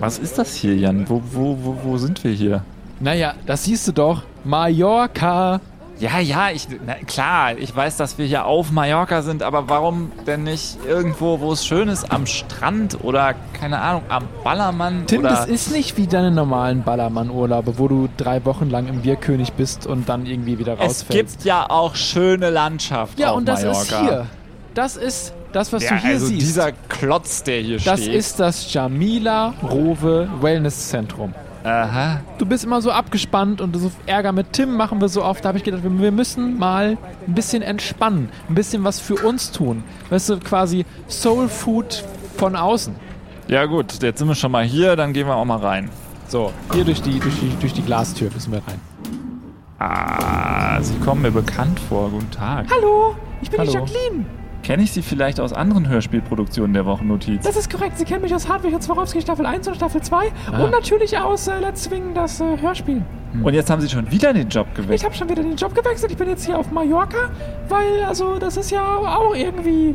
Was 0.00 0.18
ist 0.18 0.38
das 0.38 0.54
hier, 0.54 0.74
Jan? 0.74 1.08
Wo, 1.08 1.22
wo, 1.30 1.58
wo, 1.62 1.76
wo 1.84 1.98
sind 1.98 2.24
wir 2.24 2.32
hier? 2.32 2.64
Naja, 3.00 3.34
das 3.44 3.64
siehst 3.64 3.86
du 3.86 3.92
doch. 3.92 4.22
Mallorca. 4.44 5.60
Ja, 5.98 6.18
ja, 6.18 6.48
ich, 6.50 6.66
na, 6.86 6.94
klar, 7.06 7.58
ich 7.58 7.76
weiß, 7.76 7.98
dass 7.98 8.16
wir 8.16 8.24
hier 8.24 8.46
auf 8.46 8.70
Mallorca 8.70 9.20
sind, 9.20 9.42
aber 9.42 9.68
warum 9.68 10.10
denn 10.26 10.44
nicht 10.44 10.78
irgendwo, 10.88 11.40
wo 11.40 11.52
es 11.52 11.66
schön 11.66 11.88
ist, 11.88 12.10
am 12.10 12.24
Strand 12.24 13.04
oder, 13.04 13.34
keine 13.52 13.78
Ahnung, 13.80 14.04
am 14.08 14.24
Ballermann 14.42 15.06
Tim, 15.06 15.20
oder... 15.20 15.28
das 15.28 15.46
ist 15.46 15.70
nicht 15.70 15.98
wie 15.98 16.06
deine 16.06 16.30
normalen 16.30 16.82
Ballermann-Urlaube, 16.82 17.78
wo 17.78 17.86
du 17.86 18.08
drei 18.16 18.42
Wochen 18.46 18.70
lang 18.70 18.88
im 18.88 19.02
Bierkönig 19.02 19.52
bist 19.52 19.86
und 19.86 20.08
dann 20.08 20.24
irgendwie 20.24 20.58
wieder 20.58 20.72
es 20.74 20.80
rausfällst. 20.80 21.10
gibt 21.34 21.44
ja 21.44 21.68
auch 21.68 21.94
schöne 21.94 22.48
Landschaft 22.48 23.18
ja, 23.18 23.32
auf 23.32 23.36
und 23.36 23.46
das 23.46 23.62
Mallorca. 23.62 23.80
ist 23.80 24.00
hier. 24.00 24.26
Das 24.72 24.96
ist 24.96 25.34
das, 25.52 25.72
was 25.72 25.82
Ja, 25.84 25.90
du 25.90 25.96
hier 25.96 26.10
also 26.10 26.26
siehst. 26.26 26.40
dieser 26.42 26.72
Klotz, 26.88 27.42
der 27.42 27.60
hier 27.60 27.78
das 27.78 28.00
steht. 28.02 28.14
ist 28.14 28.40
das 28.40 28.72
Jamila 28.72 29.54
Rowe 29.62 30.28
Wellness 30.40 30.88
Zentrum. 30.88 31.34
Aha. 31.62 32.20
Du 32.38 32.46
bist 32.46 32.64
immer 32.64 32.80
so 32.80 32.90
abgespannt 32.90 33.60
und 33.60 33.76
so 33.76 33.90
Ärger 34.06 34.32
mit 34.32 34.52
Tim 34.54 34.76
machen 34.76 35.00
wir 35.00 35.08
so 35.10 35.22
oft. 35.22 35.44
Da 35.44 35.48
habe 35.48 35.58
ich 35.58 35.64
gedacht, 35.64 35.82
wir, 35.84 36.10
müssen 36.10 36.58
mal 36.58 36.96
ein 37.26 37.34
bisschen 37.34 37.62
entspannen, 37.62 38.30
ein 38.48 38.54
bisschen 38.54 38.82
was 38.82 38.98
für 38.98 39.16
uns 39.16 39.50
tun. 39.52 39.84
Weißt 40.08 40.30
du, 40.30 40.38
quasi 40.38 40.86
Soul 41.08 41.48
Food 41.48 42.02
von 42.38 42.56
außen. 42.56 42.94
Ja 43.48 43.66
gut, 43.66 44.02
jetzt 44.02 44.18
sind 44.20 44.28
wir 44.28 44.34
schon 44.34 44.52
mal 44.52 44.64
hier, 44.64 44.96
dann 44.96 45.12
gehen 45.12 45.26
wir 45.26 45.34
auch 45.34 45.44
mal 45.44 45.58
rein. 45.58 45.90
So, 46.28 46.52
hier 46.72 46.84
durch 46.84 47.02
die, 47.02 47.18
durch 47.18 47.38
die, 47.40 47.50
durch 47.60 47.74
die 47.74 47.82
Glastür 47.82 48.30
müssen 48.32 48.52
wir 48.52 48.62
rein. 48.66 48.80
Ah, 49.78 50.80
Sie 50.82 50.94
kommen 50.98 51.22
mir 51.22 51.30
bekannt 51.30 51.78
vor. 51.88 52.10
Guten 52.10 52.30
Tag. 52.30 52.66
Hallo, 52.70 53.16
ich 53.42 53.50
bin 53.50 53.62
die 53.62 53.68
Hallo. 53.68 53.84
Jacqueline. 53.86 54.24
Kenne 54.62 54.82
ich 54.82 54.92
Sie 54.92 55.02
vielleicht 55.02 55.40
aus 55.40 55.52
anderen 55.52 55.88
Hörspielproduktionen 55.88 56.74
der 56.74 56.84
Wochennotiz? 56.86 57.42
Das 57.44 57.56
ist 57.56 57.70
korrekt. 57.70 57.98
Sie 57.98 58.04
kennen 58.04 58.22
mich 58.22 58.34
aus 58.34 58.48
Hartwig 58.48 58.74
und 58.74 58.82
Swarovski 58.82 59.20
Staffel 59.20 59.46
1 59.46 59.66
und 59.68 59.74
Staffel 59.76 60.02
2 60.02 60.16
Ah. 60.52 60.62
und 60.64 60.70
natürlich 60.70 61.16
aus 61.18 61.48
äh, 61.48 61.58
Let's 61.60 61.84
Swing, 61.84 62.12
das 62.14 62.40
äh, 62.40 62.56
Hörspiel. 62.60 63.02
Und 63.42 63.54
jetzt 63.54 63.70
haben 63.70 63.80
Sie 63.80 63.88
schon 63.88 64.10
wieder 64.10 64.32
den 64.34 64.48
Job 64.48 64.66
Ich 64.70 64.74
gewechselt. 64.82 65.04
habe 65.04 65.14
schon 65.16 65.28
wieder 65.30 65.42
den 65.42 65.56
Job 65.56 65.74
gewechselt. 65.74 66.10
Ich 66.12 66.18
bin 66.18 66.28
jetzt 66.28 66.44
hier 66.44 66.58
auf 66.58 66.70
Mallorca, 66.72 67.30
weil, 67.68 68.04
also, 68.06 68.38
das 68.38 68.56
ist 68.56 68.70
ja 68.70 68.84
auch 68.84 69.34
irgendwie 69.34 69.94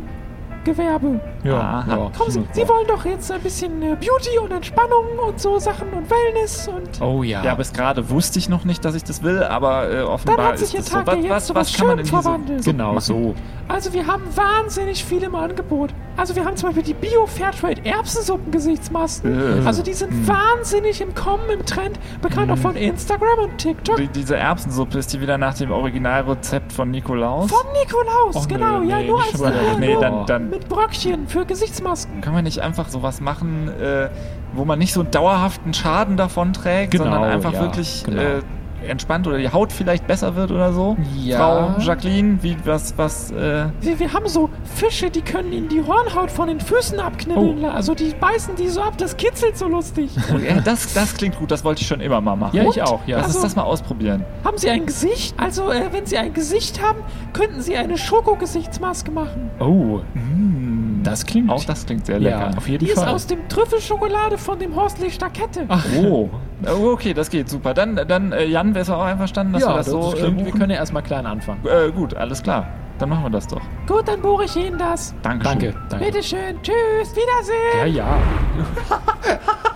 Gewerbe. 0.66 1.20
Ja, 1.44 1.84
ja. 1.88 2.10
Kommen 2.16 2.30
Sie, 2.30 2.44
Sie 2.52 2.68
wollen 2.68 2.86
doch 2.86 3.04
jetzt 3.06 3.30
ein 3.30 3.40
bisschen 3.40 3.80
äh, 3.82 3.96
Beauty 3.96 4.38
und 4.42 4.52
Entspannung 4.52 5.06
und 5.26 5.40
so 5.40 5.58
Sachen 5.58 5.88
und 5.92 6.10
Wellness 6.10 6.68
und... 6.68 7.00
Oh 7.00 7.22
ja. 7.22 7.42
Ja, 7.42 7.54
bis 7.54 7.72
gerade 7.72 8.10
wusste 8.10 8.38
ich 8.38 8.48
noch 8.48 8.64
nicht, 8.64 8.84
dass 8.84 8.94
ich 8.94 9.04
das 9.04 9.22
will, 9.22 9.42
aber 9.42 9.90
äh, 9.90 10.02
offenbar 10.02 10.36
Dann 10.36 10.46
hat 10.48 10.58
sich 10.58 10.68
ist 10.68 10.74
Ihr 10.74 10.80
es 10.80 10.86
Tag 10.86 11.06
so. 11.06 11.12
ja 11.16 11.34
jetzt 11.34 11.46
zu 11.46 11.54
was 11.54 11.72
kann 11.74 11.86
man 11.86 11.96
denn 11.98 12.06
hier 12.06 12.22
so 12.22 12.70
Genau 12.70 12.88
machen? 12.94 13.00
so. 13.00 13.34
Also 13.68 13.92
wir 13.92 14.06
haben 14.06 14.24
wahnsinnig 14.34 15.04
viel 15.04 15.22
im 15.22 15.34
Angebot. 15.34 15.94
Also 16.16 16.34
wir 16.34 16.44
haben 16.44 16.56
zum 16.56 16.68
Beispiel 16.70 16.82
die 16.84 16.94
Bio-Fairtrade 16.94 17.84
Erbsensuppen-Gesichtsmasken. 17.84 19.62
Äh. 19.62 19.66
Also 19.66 19.82
die 19.82 19.92
sind 19.92 20.10
Hm. 20.10 20.28
wahnsinnig 20.28 21.00
im 21.00 21.14
Kommen, 21.14 21.48
im 21.50 21.64
Trend. 21.66 21.98
Bekannt 22.22 22.50
auch 22.50 22.58
von 22.58 22.76
Instagram 22.76 23.38
und 23.44 23.58
TikTok. 23.58 23.96
Die, 23.96 24.08
diese 24.08 24.36
Erbsensuppe, 24.36 24.98
ist 24.98 25.12
die 25.12 25.20
wieder 25.20 25.38
nach 25.38 25.54
dem 25.54 25.70
Originalrezept 25.70 26.72
von 26.72 26.90
Nikolaus? 26.90 27.50
Von 27.50 27.66
Nikolaus, 27.82 28.36
Och, 28.36 28.48
genau. 28.48 28.80
nee, 28.80 28.90
ja, 28.90 28.98
nee, 28.98 29.08
nur 29.08 29.22
als 29.22 29.40
äh, 29.40 29.50
nee, 29.78 29.92
nur 29.92 30.00
dann, 30.00 30.26
dann 30.26 30.50
mit 30.50 30.68
Bröckchen 30.68 31.28
für 31.28 31.44
Gesichtsmasken. 31.44 32.20
können 32.20 32.36
wir 32.36 32.42
nicht 32.42 32.60
einfach 32.60 32.88
sowas 32.88 33.20
machen, 33.20 33.68
äh, 33.80 34.08
wo 34.54 34.64
man 34.64 34.78
nicht 34.78 34.92
so 34.92 35.00
einen 35.00 35.10
dauerhaften 35.10 35.74
Schaden 35.74 36.16
davon 36.16 36.52
trägt, 36.52 36.92
Genau, 36.92 37.04
sondern 37.04 37.24
einfach 37.24 37.52
ja, 37.52 37.60
wirklich 37.60 38.04
genau. 38.04 38.20
äh, 38.22 38.42
entspannt 38.88 39.26
oder 39.26 39.38
die 39.38 39.48
Haut 39.50 39.72
vielleicht 39.72 40.06
besser 40.06 40.34
wird 40.36 40.50
oder 40.50 40.72
so? 40.72 40.96
Ja. 41.16 41.38
Frau 41.38 41.80
Jacqueline, 41.80 42.38
wie, 42.42 42.56
was, 42.64 42.96
was, 42.96 43.30
äh, 43.32 43.66
Wir, 43.80 43.98
wir 43.98 44.12
haben 44.12 44.28
so 44.28 44.50
Fische, 44.74 45.10
die 45.10 45.22
können 45.22 45.52
ihnen 45.52 45.68
die 45.68 45.82
Hornhaut 45.82 46.30
von 46.30 46.48
den 46.48 46.60
Füßen 46.60 46.98
abknibbeln. 47.00 47.64
Oh. 47.64 47.68
Also 47.68 47.94
die 47.94 48.14
beißen 48.18 48.56
die 48.56 48.68
so 48.68 48.80
ab, 48.82 48.96
das 48.98 49.16
kitzelt 49.16 49.56
so 49.56 49.68
lustig. 49.68 50.10
ja, 50.48 50.60
das, 50.60 50.92
das 50.94 51.14
klingt 51.14 51.38
gut, 51.38 51.50
das 51.50 51.64
wollte 51.64 51.82
ich 51.82 51.86
schon 51.88 52.00
immer 52.00 52.20
mal 52.20 52.36
machen. 52.36 52.56
Ja, 52.56 52.62
ich 52.62 52.68
Und? 52.76 52.82
auch, 52.82 53.00
ja. 53.06 53.16
Lass 53.18 53.26
Also- 53.26 53.38
uns 53.38 53.42
das 53.48 53.56
mal 53.56 53.62
ausprobieren. 53.64 54.24
haben 54.44 54.58
Sie 54.58 54.68
ein 54.70 54.86
Gesicht? 54.86 55.34
Also 55.38 55.70
äh, 55.70 55.82
wenn 55.92 56.06
Sie 56.06 56.16
ein 56.18 56.32
Gesicht 56.32 56.80
haben, 56.82 56.98
könnten 57.32 57.60
Sie 57.60 57.76
eine 57.76 57.96
Schoko-Gesichtsmaske 57.98 59.10
machen. 59.10 59.50
Oh, 59.60 60.00
Mm, 60.14 60.65
das 61.06 61.26
klingt. 61.26 61.50
Auch 61.50 61.64
das 61.64 61.86
klingt 61.86 62.06
sehr 62.06 62.18
ja, 62.18 62.46
lecker. 62.46 62.58
auf 62.58 62.68
jeden 62.68 62.84
Die 62.84 62.90
ist 62.90 62.98
Fall. 62.98 63.08
aus 63.08 63.26
dem 63.26 63.48
Trüffelschokolade 63.48 64.38
von 64.38 64.58
dem 64.58 64.74
Horstli 64.74 65.10
Stakette. 65.10 65.66
Oh. 65.98 66.28
Oh, 66.64 66.92
okay, 66.92 67.12
das 67.12 67.30
geht 67.30 67.48
super. 67.48 67.74
Dann, 67.74 67.96
dann 68.08 68.32
äh, 68.32 68.44
Jan, 68.44 68.74
wärst 68.74 68.88
du 68.90 68.94
auch 68.94 69.04
einverstanden, 69.04 69.52
dass 69.52 69.62
ja, 69.62 69.68
wir 69.68 69.76
das, 69.76 69.86
so 69.86 70.12
klingt, 70.16 70.40
äh, 70.40 70.44
wir 70.46 70.52
können 70.52 70.70
ja 70.70 70.76
erstmal 70.76 71.02
klein 71.02 71.26
anfangen. 71.26 71.60
Äh, 71.66 71.90
gut, 71.92 72.14
alles 72.14 72.42
klar. 72.42 72.66
Dann 72.98 73.10
machen 73.10 73.24
wir 73.24 73.30
das 73.30 73.46
doch. 73.46 73.60
Gut, 73.86 74.08
dann 74.08 74.22
buche 74.22 74.44
ich 74.44 74.56
Ihnen 74.56 74.78
das. 74.78 75.14
Dankeschön. 75.22 75.60
Danke, 75.60 75.78
danke. 75.90 76.06
Bitteschön. 76.06 76.62
Tschüss. 76.62 77.14
Wiedersehen. 77.14 77.78
Ja, 77.78 77.84
ja. 77.84 78.18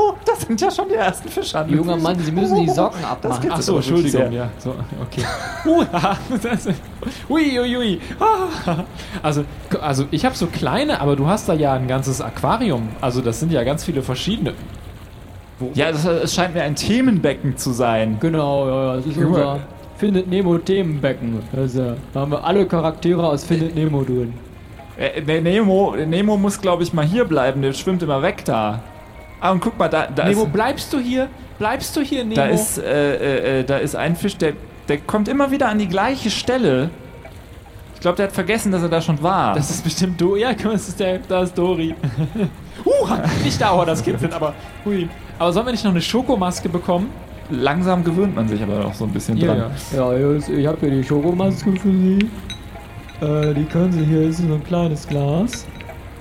Oh, 0.00 0.14
das 0.24 0.40
sind 0.40 0.58
ja 0.58 0.70
schon 0.70 0.88
die 0.88 0.94
ersten 0.94 1.28
Fische 1.28 1.58
an. 1.58 1.68
Junger 1.68 1.96
Mann, 1.96 2.18
Sie 2.18 2.32
müssen 2.32 2.64
die 2.64 2.70
Socken 2.70 3.04
abmachen. 3.04 3.50
Ach 3.52 3.60
so, 3.60 3.76
Entschuldigung, 3.76 4.32
ja. 4.32 4.48
So, 4.56 4.74
okay. 5.02 5.24
Uh, 5.66 5.84
das, 6.42 6.66
ui, 7.28 7.60
ui, 7.60 7.76
ui. 7.76 8.00
Also, 9.22 9.44
also 9.80 10.06
ich 10.10 10.24
habe 10.24 10.34
so 10.34 10.46
kleine, 10.46 11.00
aber 11.00 11.16
du 11.16 11.26
hast 11.26 11.48
da 11.48 11.54
ja 11.54 11.72
ein 11.74 11.88
ganzes 11.88 12.20
Aquarium. 12.20 12.88
Also 13.00 13.20
das 13.20 13.40
sind 13.40 13.52
ja 13.52 13.62
ganz 13.64 13.84
viele 13.84 14.02
verschiedene. 14.02 14.54
Wo, 15.58 15.70
Ja, 15.74 15.92
das, 15.92 16.04
es 16.04 16.34
scheint 16.34 16.54
mir 16.54 16.62
ein 16.62 16.74
Themenbecken 16.74 17.56
zu 17.56 17.72
sein. 17.72 18.16
Genau, 18.20 18.68
ja, 18.68 18.84
ja, 18.84 18.96
das 18.96 19.06
ist 19.06 19.18
unser 19.18 19.60
Findet 19.98 20.28
Nemo 20.28 20.56
Themenbecken. 20.56 21.40
Also, 21.54 21.94
da 22.14 22.20
haben 22.20 22.32
wir 22.32 22.42
alle 22.42 22.64
Charaktere 22.66 23.26
aus 23.26 23.44
Findet 23.44 23.74
Nemo 23.74 24.02
drin. 24.02 24.32
Äh, 24.96 25.20
ne- 25.20 25.42
Nemo, 25.42 25.94
Nemo 25.94 26.38
muss, 26.38 26.58
glaube 26.60 26.82
ich, 26.82 26.92
mal 26.94 27.04
hier 27.04 27.26
bleiben. 27.26 27.60
Der 27.60 27.74
schwimmt 27.74 28.02
immer 28.02 28.22
weg 28.22 28.42
da. 28.46 28.80
Ah, 29.40 29.50
und 29.52 29.60
guck 29.60 29.78
mal, 29.78 29.88
da, 29.88 30.06
da 30.06 30.26
Nemo, 30.26 30.44
ist... 30.44 30.52
bleibst 30.52 30.92
du 30.92 30.98
hier? 30.98 31.28
Bleibst 31.58 31.94
du 31.96 32.00
hier, 32.00 32.24
Nemo? 32.24 32.34
Da 32.36 32.46
ist, 32.46 32.78
äh, 32.78 33.14
äh, 33.16 33.60
äh, 33.60 33.64
da 33.64 33.76
ist 33.76 33.94
ein 33.94 34.16
Fisch, 34.16 34.38
der, 34.38 34.54
der 34.88 34.96
kommt 34.98 35.28
immer 35.28 35.50
wieder 35.50 35.68
an 35.68 35.78
die 35.78 35.88
gleiche 35.88 36.30
Stelle. 36.30 36.88
Ich 38.00 38.02
glaube, 38.02 38.16
der 38.16 38.28
hat 38.28 38.32
vergessen, 38.32 38.72
dass 38.72 38.80
er 38.80 38.88
da 38.88 39.02
schon 39.02 39.22
war. 39.22 39.54
das 39.54 39.68
ist 39.68 39.84
bestimmt 39.84 40.18
Dori. 40.18 40.40
Ja, 40.40 40.54
das 40.54 40.88
ist, 40.88 40.98
der, 40.98 41.18
da 41.18 41.42
ist 41.42 41.52
Dori. 41.52 41.94
uh, 42.86 43.08
nicht 43.44 43.60
da, 43.60 43.76
wo 43.76 43.84
das 43.84 44.02
kitzelt, 44.02 44.32
aber 44.32 44.54
hui. 44.86 45.06
Aber 45.38 45.52
sollen 45.52 45.66
wir 45.66 45.72
nicht 45.72 45.84
noch 45.84 45.90
eine 45.90 46.00
Schokomaske 46.00 46.70
bekommen? 46.70 47.10
Langsam 47.50 48.02
gewöhnt 48.02 48.34
man 48.34 48.48
sich 48.48 48.62
aber 48.62 48.86
auch 48.86 48.94
so 48.94 49.04
ein 49.04 49.10
bisschen 49.10 49.38
dran. 49.38 49.70
Ja, 49.94 50.14
jetzt, 50.14 50.48
ich 50.48 50.66
habe 50.66 50.78
hier 50.80 50.92
die 50.92 51.04
Schokomaske 51.04 51.72
für 51.72 51.90
Sie. 51.90 52.30
Äh, 53.20 53.52
die 53.52 53.66
können 53.66 53.92
Sie 53.92 54.06
hier, 54.06 54.22
ist 54.22 54.38
so 54.38 54.44
ein 54.44 54.64
kleines 54.64 55.06
Glas. 55.06 55.66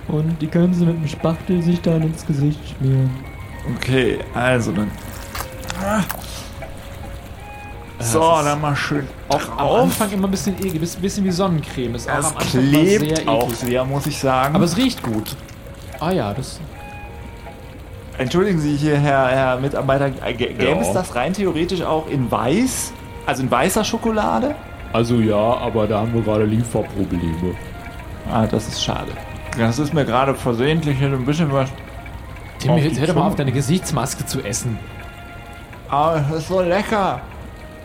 Und 0.09 0.35
die 0.41 0.47
können 0.47 0.73
Sie 0.73 0.85
mit 0.85 0.97
dem 0.97 1.07
Spachtel 1.07 1.61
sich 1.61 1.79
dann 1.79 2.01
ins 2.01 2.25
Gesicht 2.25 2.59
schmieren. 2.75 3.09
Okay, 3.77 4.19
also 4.33 4.73
dann. 4.73 4.91
So, 7.99 8.19
dann 8.43 8.61
mal 8.61 8.75
schön 8.75 9.05
Auch 9.27 9.41
am. 9.57 9.81
Anfang 9.83 10.09
immer 10.11 10.27
ein 10.27 10.31
bisschen 10.31 10.55
eklig, 10.57 10.79
bisschen, 10.79 11.01
bisschen 11.01 11.25
wie 11.25 11.31
Sonnencreme. 11.31 11.95
Ist 11.95 12.07
Es 12.07 12.33
klebt 12.37 13.27
auch 13.27 13.49
sehr, 13.53 13.83
muss 13.83 14.07
ich 14.07 14.17
sagen. 14.19 14.55
Aber 14.55 14.63
es 14.65 14.77
riecht 14.77 15.03
gut. 15.03 15.35
Ah 15.99 16.11
ja, 16.11 16.33
das. 16.33 16.59
Entschuldigen 18.17 18.59
Sie 18.59 18.75
hier, 18.75 18.97
Herr, 18.97 19.27
Herr 19.29 19.59
Mitarbeiter, 19.59 20.07
äh, 20.07 20.31
gä- 20.31 20.53
gäbe 20.53 20.63
Ja. 20.65 20.81
es 20.81 20.91
das 20.93 21.13
rein 21.15 21.33
theoretisch 21.33 21.81
auch 21.81 22.07
in 22.09 22.29
weiß? 22.31 22.93
Also 23.25 23.43
in 23.43 23.51
weißer 23.51 23.83
Schokolade? 23.83 24.55
Also 24.93 25.15
ja, 25.19 25.35
aber 25.35 25.87
da 25.87 25.99
haben 25.99 26.13
wir 26.13 26.21
gerade 26.21 26.45
Lieferprobleme. 26.45 27.55
Ah, 28.31 28.45
das 28.45 28.67
ist 28.67 28.83
schade. 28.83 29.11
Das 29.57 29.77
ist 29.79 29.93
mir 29.93 30.05
gerade 30.05 30.35
versehentlich 30.35 31.01
ein 31.01 31.25
bisschen 31.25 31.51
was. 31.51 31.69
Tim, 32.59 32.71
hör 32.77 33.07
doch 33.07 33.15
mal 33.15 33.27
auf, 33.27 33.35
deine 33.35 33.51
Gesichtsmaske 33.51 34.25
zu 34.25 34.41
essen. 34.41 34.77
Ah, 35.89 36.19
das 36.29 36.39
ist 36.39 36.47
so 36.49 36.61
lecker. 36.61 37.21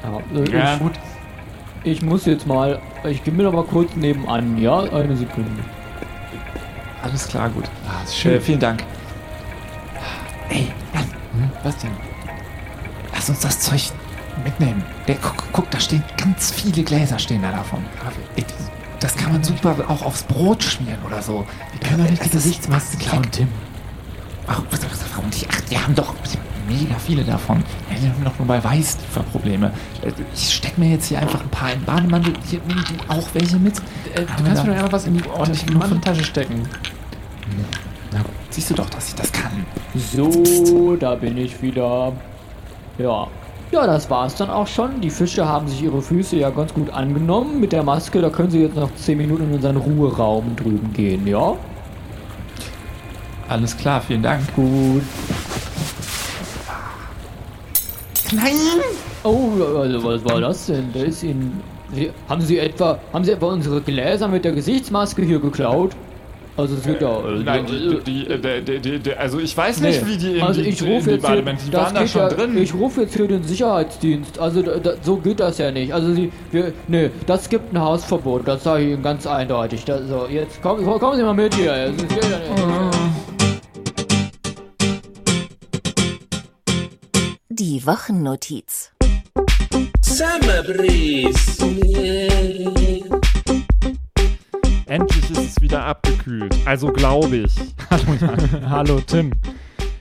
Ja, 0.04 0.40
äh, 0.40 0.50
Ja, 0.50 0.74
ich, 0.74 0.80
gut. 0.80 0.92
ich 1.82 2.02
muss 2.02 2.26
jetzt 2.26 2.46
mal, 2.46 2.80
ich 3.04 3.24
gehe 3.24 3.32
mir 3.34 3.50
mal 3.50 3.64
kurz 3.64 3.94
nebenan, 3.96 4.58
ja? 4.58 4.80
Eine 4.80 5.16
Sekunde. 5.16 5.50
Alles 7.02 7.28
klar, 7.28 7.48
gut. 7.50 7.64
Ah, 7.86 8.02
ist 8.04 8.24
Äh, 8.24 8.40
vielen 8.40 8.60
Dank. 8.60 8.82
Ey, 10.48 10.68
Jan, 10.94 11.02
hm, 11.02 11.50
was 11.62 11.76
denn? 11.78 11.90
Lass 13.12 13.28
uns 13.28 13.40
das 13.40 13.60
Zeug 13.60 13.82
mitnehmen. 14.42 14.82
Der, 15.06 15.16
guck, 15.16 15.44
guck, 15.52 15.70
da 15.70 15.80
stehen 15.80 16.02
ganz 16.16 16.50
viele 16.50 16.82
Gläser 16.82 17.18
stehen 17.18 17.42
da 17.42 17.50
davon. 17.50 17.84
Das 19.00 19.14
kann 19.16 19.32
man 19.32 19.44
super 19.44 19.76
auch 19.88 20.02
aufs 20.02 20.22
Brot 20.22 20.62
schmieren 20.62 20.98
oder 21.06 21.20
so. 21.20 21.46
Wir 21.72 21.88
können 21.88 22.04
doch 22.04 22.10
nicht 22.10 22.24
die 22.24 22.30
Gesichtsmaske 22.30 22.96
klauen, 22.98 23.30
Tim. 23.30 23.48
Ach, 24.46 24.62
was, 24.70 24.82
was, 24.82 25.04
warum 25.14 25.28
nicht? 25.28 25.46
Ach, 25.50 25.60
die 25.62 25.78
haben 25.78 25.94
doch 25.94 26.14
mega 26.68 26.94
viele 26.98 27.24
davon. 27.24 27.62
Die 27.90 28.08
haben 28.08 28.24
doch 28.24 28.38
nur 28.38 28.48
bei 28.48 28.62
Weiß 28.62 28.98
Probleme. 29.32 29.72
Ich 30.34 30.54
steck 30.54 30.78
mir 30.78 30.90
jetzt 30.90 31.06
hier 31.06 31.18
einfach 31.18 31.40
ein 31.40 31.48
paar 31.48 31.72
in 31.72 31.80
den 31.80 31.86
Bademantel. 31.86 32.32
Hier, 32.48 32.60
nimm 32.66 32.76
du 32.76 33.12
auch 33.12 33.26
welche 33.32 33.56
mit. 33.56 33.78
Äh, 34.14 34.20
du 34.20 34.44
kannst 34.44 34.64
mir 34.64 34.70
doch 34.70 34.78
einfach 34.78 34.92
was 34.92 35.06
in 35.06 35.14
die 35.14 35.28
ordentlich 35.28 35.62
ordentliche 35.62 35.78
Manteltasche 35.78 36.24
stecken. 36.24 36.62
Na 38.12 38.18
gut, 38.20 38.30
siehst 38.50 38.70
du 38.70 38.74
doch, 38.74 38.88
dass 38.90 39.08
ich 39.08 39.14
das 39.14 39.32
kann. 39.32 39.64
So, 39.94 40.96
da 40.96 41.14
bin 41.14 41.36
ich 41.36 41.60
wieder. 41.62 42.12
Ja. 42.98 43.26
Ja, 43.72 43.86
das 43.86 44.08
war's 44.08 44.36
dann 44.36 44.50
auch 44.50 44.68
schon. 44.68 45.00
Die 45.00 45.10
Fische 45.10 45.46
haben 45.46 45.66
sich 45.66 45.82
ihre 45.82 46.00
Füße 46.00 46.36
ja 46.36 46.50
ganz 46.50 46.72
gut 46.72 46.90
angenommen. 46.90 47.60
Mit 47.60 47.72
der 47.72 47.82
Maske, 47.82 48.20
da 48.20 48.30
können 48.30 48.50
sie 48.50 48.60
jetzt 48.60 48.76
noch 48.76 48.94
10 48.94 49.18
Minuten 49.18 49.44
in 49.44 49.54
unseren 49.54 49.76
Ruheraum 49.76 50.54
drüben 50.54 50.92
gehen, 50.92 51.26
ja? 51.26 51.54
Alles 53.48 53.76
klar, 53.76 54.00
vielen 54.00 54.22
Dank. 54.22 54.42
Gut. 54.54 55.02
Nein! 58.32 58.54
Oh, 59.22 59.50
also 59.78 60.04
was 60.04 60.24
war 60.24 60.40
das 60.40 60.66
denn? 60.66 60.90
Da 60.92 61.00
ist 61.00 61.22
Ihnen. 61.22 61.60
Sie, 61.92 62.10
haben 62.28 62.40
Sie 62.42 62.58
etwa. 62.58 62.98
Haben 63.12 63.24
Sie 63.24 63.32
etwa 63.32 63.46
unsere 63.52 63.80
Gläser 63.80 64.28
mit 64.28 64.44
der 64.44 64.52
Gesichtsmaske 64.52 65.22
hier 65.22 65.38
geklaut? 65.38 65.92
Also 66.56 66.76
es 66.76 66.86
wird 66.86 67.02
ja. 67.02 67.18
äh, 67.18 67.42
Nein, 67.44 67.66
die, 67.66 67.98
die, 68.04 68.38
die, 68.64 68.80
die, 68.80 68.98
die, 69.00 69.14
also 69.14 69.40
ich 69.40 69.56
weiß 69.56 69.80
nicht, 69.80 70.02
Nee. 70.02 70.08
wie 70.08 70.16
die 70.16 70.36
in 70.36 70.42
also 70.42 70.62
die, 70.62 70.68
ich 70.68 70.80
in 70.80 70.86
rufe 70.86 71.04
die 71.08 71.14
jetzt 71.16 71.26
hier, 71.26 71.42
die 71.42 71.70
das 71.72 71.82
waren 71.82 71.94
da 71.96 72.06
schon 72.06 72.20
ja, 72.20 72.28
drin. 72.28 72.56
Ich 72.58 72.72
rufe 72.74 73.00
jetzt 73.02 73.16
hier 73.16 73.26
den 73.26 73.42
Sicherheitsdienst. 73.42 74.38
Also 74.38 74.62
da, 74.62 74.76
da, 74.78 74.92
so 75.02 75.16
geht 75.16 75.40
das 75.40 75.58
ja 75.58 75.72
nicht. 75.72 75.92
Also 75.92 76.14
sie, 76.14 76.30
wir, 76.52 76.72
nee, 76.86 77.10
das 77.26 77.48
gibt 77.48 77.72
ein 77.74 77.80
Hausverbot. 77.80 78.46
Das 78.46 78.62
sage 78.62 78.84
ich 78.84 78.92
Ihnen 78.92 79.02
ganz 79.02 79.26
eindeutig. 79.26 79.84
Das, 79.84 80.02
so, 80.08 80.26
jetzt 80.30 80.62
kommen, 80.62 80.84
kommen 80.84 81.16
Sie 81.16 81.24
mal 81.24 81.34
mit 81.34 81.54
hier. 81.54 81.72
Es 81.72 81.96
ist- 81.96 82.08
geht 82.08 82.22
ja 82.22 82.90
Die 87.74 87.84
Wochennotiz. 87.88 88.92
Summer 90.00 90.62
Breeze. 90.62 91.60
Endlich 94.86 95.30
ist 95.32 95.38
es 95.38 95.60
wieder 95.60 95.84
abgekühlt. 95.84 96.54
Also 96.66 96.92
glaube 96.92 97.38
ich. 97.38 97.52
Hallo 98.68 99.00
Tim. 99.00 99.32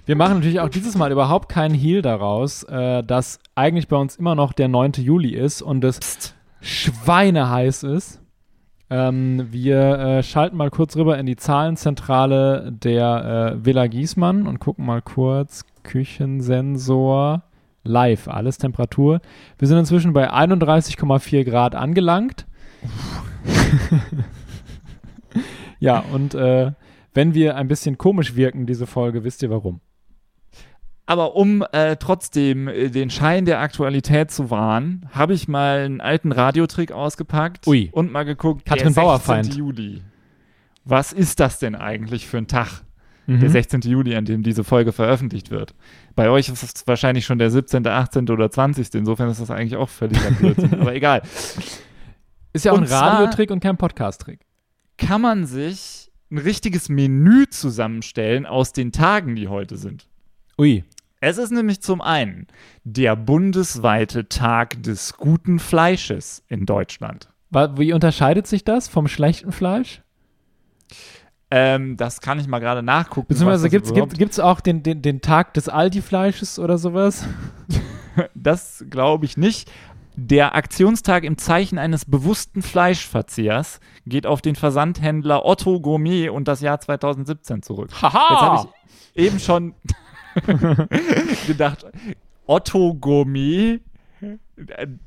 Wir 0.05 0.15
machen 0.15 0.35
natürlich 0.35 0.59
auch 0.59 0.69
dieses 0.69 0.95
Mal 0.95 1.11
überhaupt 1.11 1.49
keinen 1.49 1.73
Heal 1.73 2.03
daraus, 2.03 2.61
äh, 2.61 3.03
dass 3.03 3.39
eigentlich 3.55 3.87
bei 3.87 3.97
uns 3.97 4.17
immer 4.17 4.35
noch 4.35 4.53
der 4.53 4.67
9. 4.67 4.91
Juli 4.97 5.33
ist 5.33 5.63
und 5.63 5.83
es 5.83 6.35
schweineheiß 6.61 7.81
ist. 7.85 8.21
Ähm, 8.91 9.47
wir 9.49 9.97
äh, 9.97 10.21
schalten 10.21 10.57
mal 10.57 10.69
kurz 10.69 10.95
rüber 10.95 11.17
in 11.17 11.25
die 11.25 11.37
Zahlenzentrale 11.37 12.71
der 12.71 13.55
äh, 13.55 13.65
Villa 13.65 13.87
Giesmann 13.87 14.45
und 14.45 14.59
gucken 14.59 14.85
mal 14.85 15.01
kurz 15.01 15.65
Küchensensor 15.81 17.41
live, 17.83 18.27
alles 18.27 18.57
Temperatur. 18.57 19.21
Wir 19.57 19.67
sind 19.67 19.77
inzwischen 19.77 20.13
bei 20.13 20.31
31,4 20.31 21.43
Grad 21.43 21.75
angelangt. 21.75 22.45
ja, 25.79 25.99
und 26.11 26.33
äh, 26.33 26.71
wenn 27.13 27.33
wir 27.33 27.55
ein 27.55 27.67
bisschen 27.67 27.97
komisch 27.97 28.35
wirken, 28.35 28.65
diese 28.65 28.87
Folge, 28.87 29.23
wisst 29.23 29.43
ihr 29.43 29.49
warum. 29.49 29.81
Aber 31.05 31.35
um 31.35 31.63
äh, 31.73 31.97
trotzdem 31.97 32.67
äh, 32.67 32.89
den 32.89 33.09
Schein 33.09 33.45
der 33.45 33.59
Aktualität 33.59 34.31
zu 34.31 34.49
wahren, 34.49 35.07
habe 35.11 35.33
ich 35.33 35.47
mal 35.47 35.79
einen 35.79 36.01
alten 36.01 36.31
Radiotrick 36.31 36.91
ausgepackt 36.91 37.67
Ui. 37.67 37.89
und 37.91 38.11
mal 38.11 38.23
geguckt, 38.23 38.65
Katrin 38.65 38.85
der 38.85 38.93
16. 38.93 39.03
Bauerfeind. 39.03 39.55
Juli. 39.55 40.01
Was 40.85 41.11
ist 41.11 41.39
das 41.39 41.59
denn 41.59 41.75
eigentlich 41.75 42.27
für 42.27 42.37
ein 42.37 42.47
Tag? 42.47 42.82
Mhm. 43.25 43.39
Der 43.39 43.49
16. 43.49 43.81
Juli, 43.81 44.15
an 44.15 44.25
dem 44.25 44.43
diese 44.43 44.63
Folge 44.63 44.91
veröffentlicht 44.91 45.49
wird. 45.49 45.73
Bei 46.15 46.29
euch 46.29 46.49
ist 46.49 46.63
es 46.63 46.87
wahrscheinlich 46.87 47.25
schon 47.25 47.39
der 47.39 47.49
17., 47.49 47.87
18. 47.87 48.29
oder 48.29 48.51
20. 48.51 48.93
Insofern 48.95 49.29
ist 49.29 49.39
das 49.41 49.49
eigentlich 49.49 49.75
auch 49.75 49.89
völliger 49.89 50.31
Blödsinn. 50.31 50.73
Aber 50.79 50.93
egal. 50.93 51.21
Ist 52.51 52.65
ja 52.65 52.71
auch 52.71 52.77
Und 52.77 52.91
ein 52.91 52.91
Radiotrick 52.91 53.51
und 53.51 53.61
kein 53.61 53.77
Podcast-Trick. 53.77 54.41
Kann 54.97 55.21
man 55.21 55.45
sich 55.45 56.11
ein 56.31 56.37
richtiges 56.37 56.89
Menü 56.89 57.47
zusammenstellen 57.49 58.45
aus 58.45 58.73
den 58.73 58.91
Tagen, 58.91 59.35
die 59.35 59.47
heute 59.47 59.77
sind. 59.77 60.07
Ui. 60.57 60.83
Es 61.19 61.37
ist 61.37 61.51
nämlich 61.51 61.81
zum 61.81 62.01
einen 62.01 62.47
der 62.83 63.15
bundesweite 63.15 64.27
Tag 64.27 64.83
des 64.83 65.13
guten 65.15 65.59
Fleisches 65.59 66.43
in 66.49 66.65
Deutschland. 66.65 67.29
Wie 67.49 67.93
unterscheidet 67.93 68.45
sich 68.45 68.65
das 68.65 68.89
vom 68.89 69.07
schlechten 69.07 69.53
Fleisch? 69.53 70.01
Ähm, 71.55 71.97
das 71.97 72.19
kann 72.19 72.39
ich 72.39 72.47
mal 72.47 72.57
gerade 72.57 72.81
nachgucken. 72.81 73.27
Beziehungsweise 73.27 73.69
gibt 73.69 73.85
es 73.85 73.93
gibt's 73.93 74.39
auch 74.39 74.59
den, 74.59 74.81
den, 74.81 75.03
den 75.03 75.21
Tag 75.21 75.53
des 75.53 75.69
Aldi-Fleisches 75.69 76.57
oder 76.59 76.77
sowas? 76.77 77.25
Das 78.35 78.85
glaube 78.91 79.25
ich 79.25 79.37
nicht. 79.37 79.71
Der 80.15 80.53
Aktionstag 80.53 81.23
im 81.23 81.39
Zeichen 81.39 81.79
eines 81.79 82.05
bewussten 82.05 82.61
Fleischverzehrs 82.61 83.79
geht 84.05 84.27
auf 84.27 84.39
den 84.39 84.55
Versandhändler 84.55 85.43
Otto 85.43 85.79
Gourmet 85.79 86.29
und 86.29 86.47
das 86.47 86.61
Jahr 86.61 86.79
2017 86.79 87.63
zurück. 87.63 87.89
Jetzt 87.91 88.13
habe 88.13 88.69
ich 89.15 89.25
eben 89.25 89.39
schon 89.39 89.73
gedacht, 91.47 91.87
Otto 92.45 92.93
Gourmet, 92.93 93.79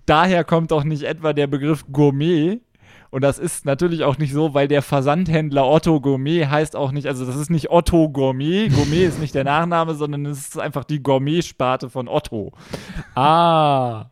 daher 0.04 0.42
kommt 0.42 0.72
doch 0.72 0.82
nicht 0.82 1.04
etwa 1.04 1.32
der 1.32 1.46
Begriff 1.46 1.84
Gourmet. 1.92 2.58
Und 3.10 3.22
das 3.22 3.38
ist 3.38 3.64
natürlich 3.64 4.02
auch 4.04 4.18
nicht 4.18 4.32
so, 4.32 4.54
weil 4.54 4.68
der 4.68 4.82
Versandhändler 4.82 5.66
Otto 5.66 6.00
Gourmet 6.00 6.46
heißt 6.46 6.76
auch 6.76 6.92
nicht, 6.92 7.06
also 7.06 7.24
das 7.24 7.36
ist 7.36 7.50
nicht 7.50 7.70
Otto 7.70 8.08
Gourmet. 8.08 8.68
Gourmet 8.68 9.04
ist 9.04 9.20
nicht 9.20 9.34
der 9.34 9.44
Nachname, 9.44 9.94
sondern 9.94 10.26
es 10.26 10.48
ist 10.48 10.58
einfach 10.58 10.84
die 10.84 11.02
Gourmet-Sparte 11.02 11.88
von 11.90 12.08
Otto. 12.08 12.52
Ah. 13.14 14.06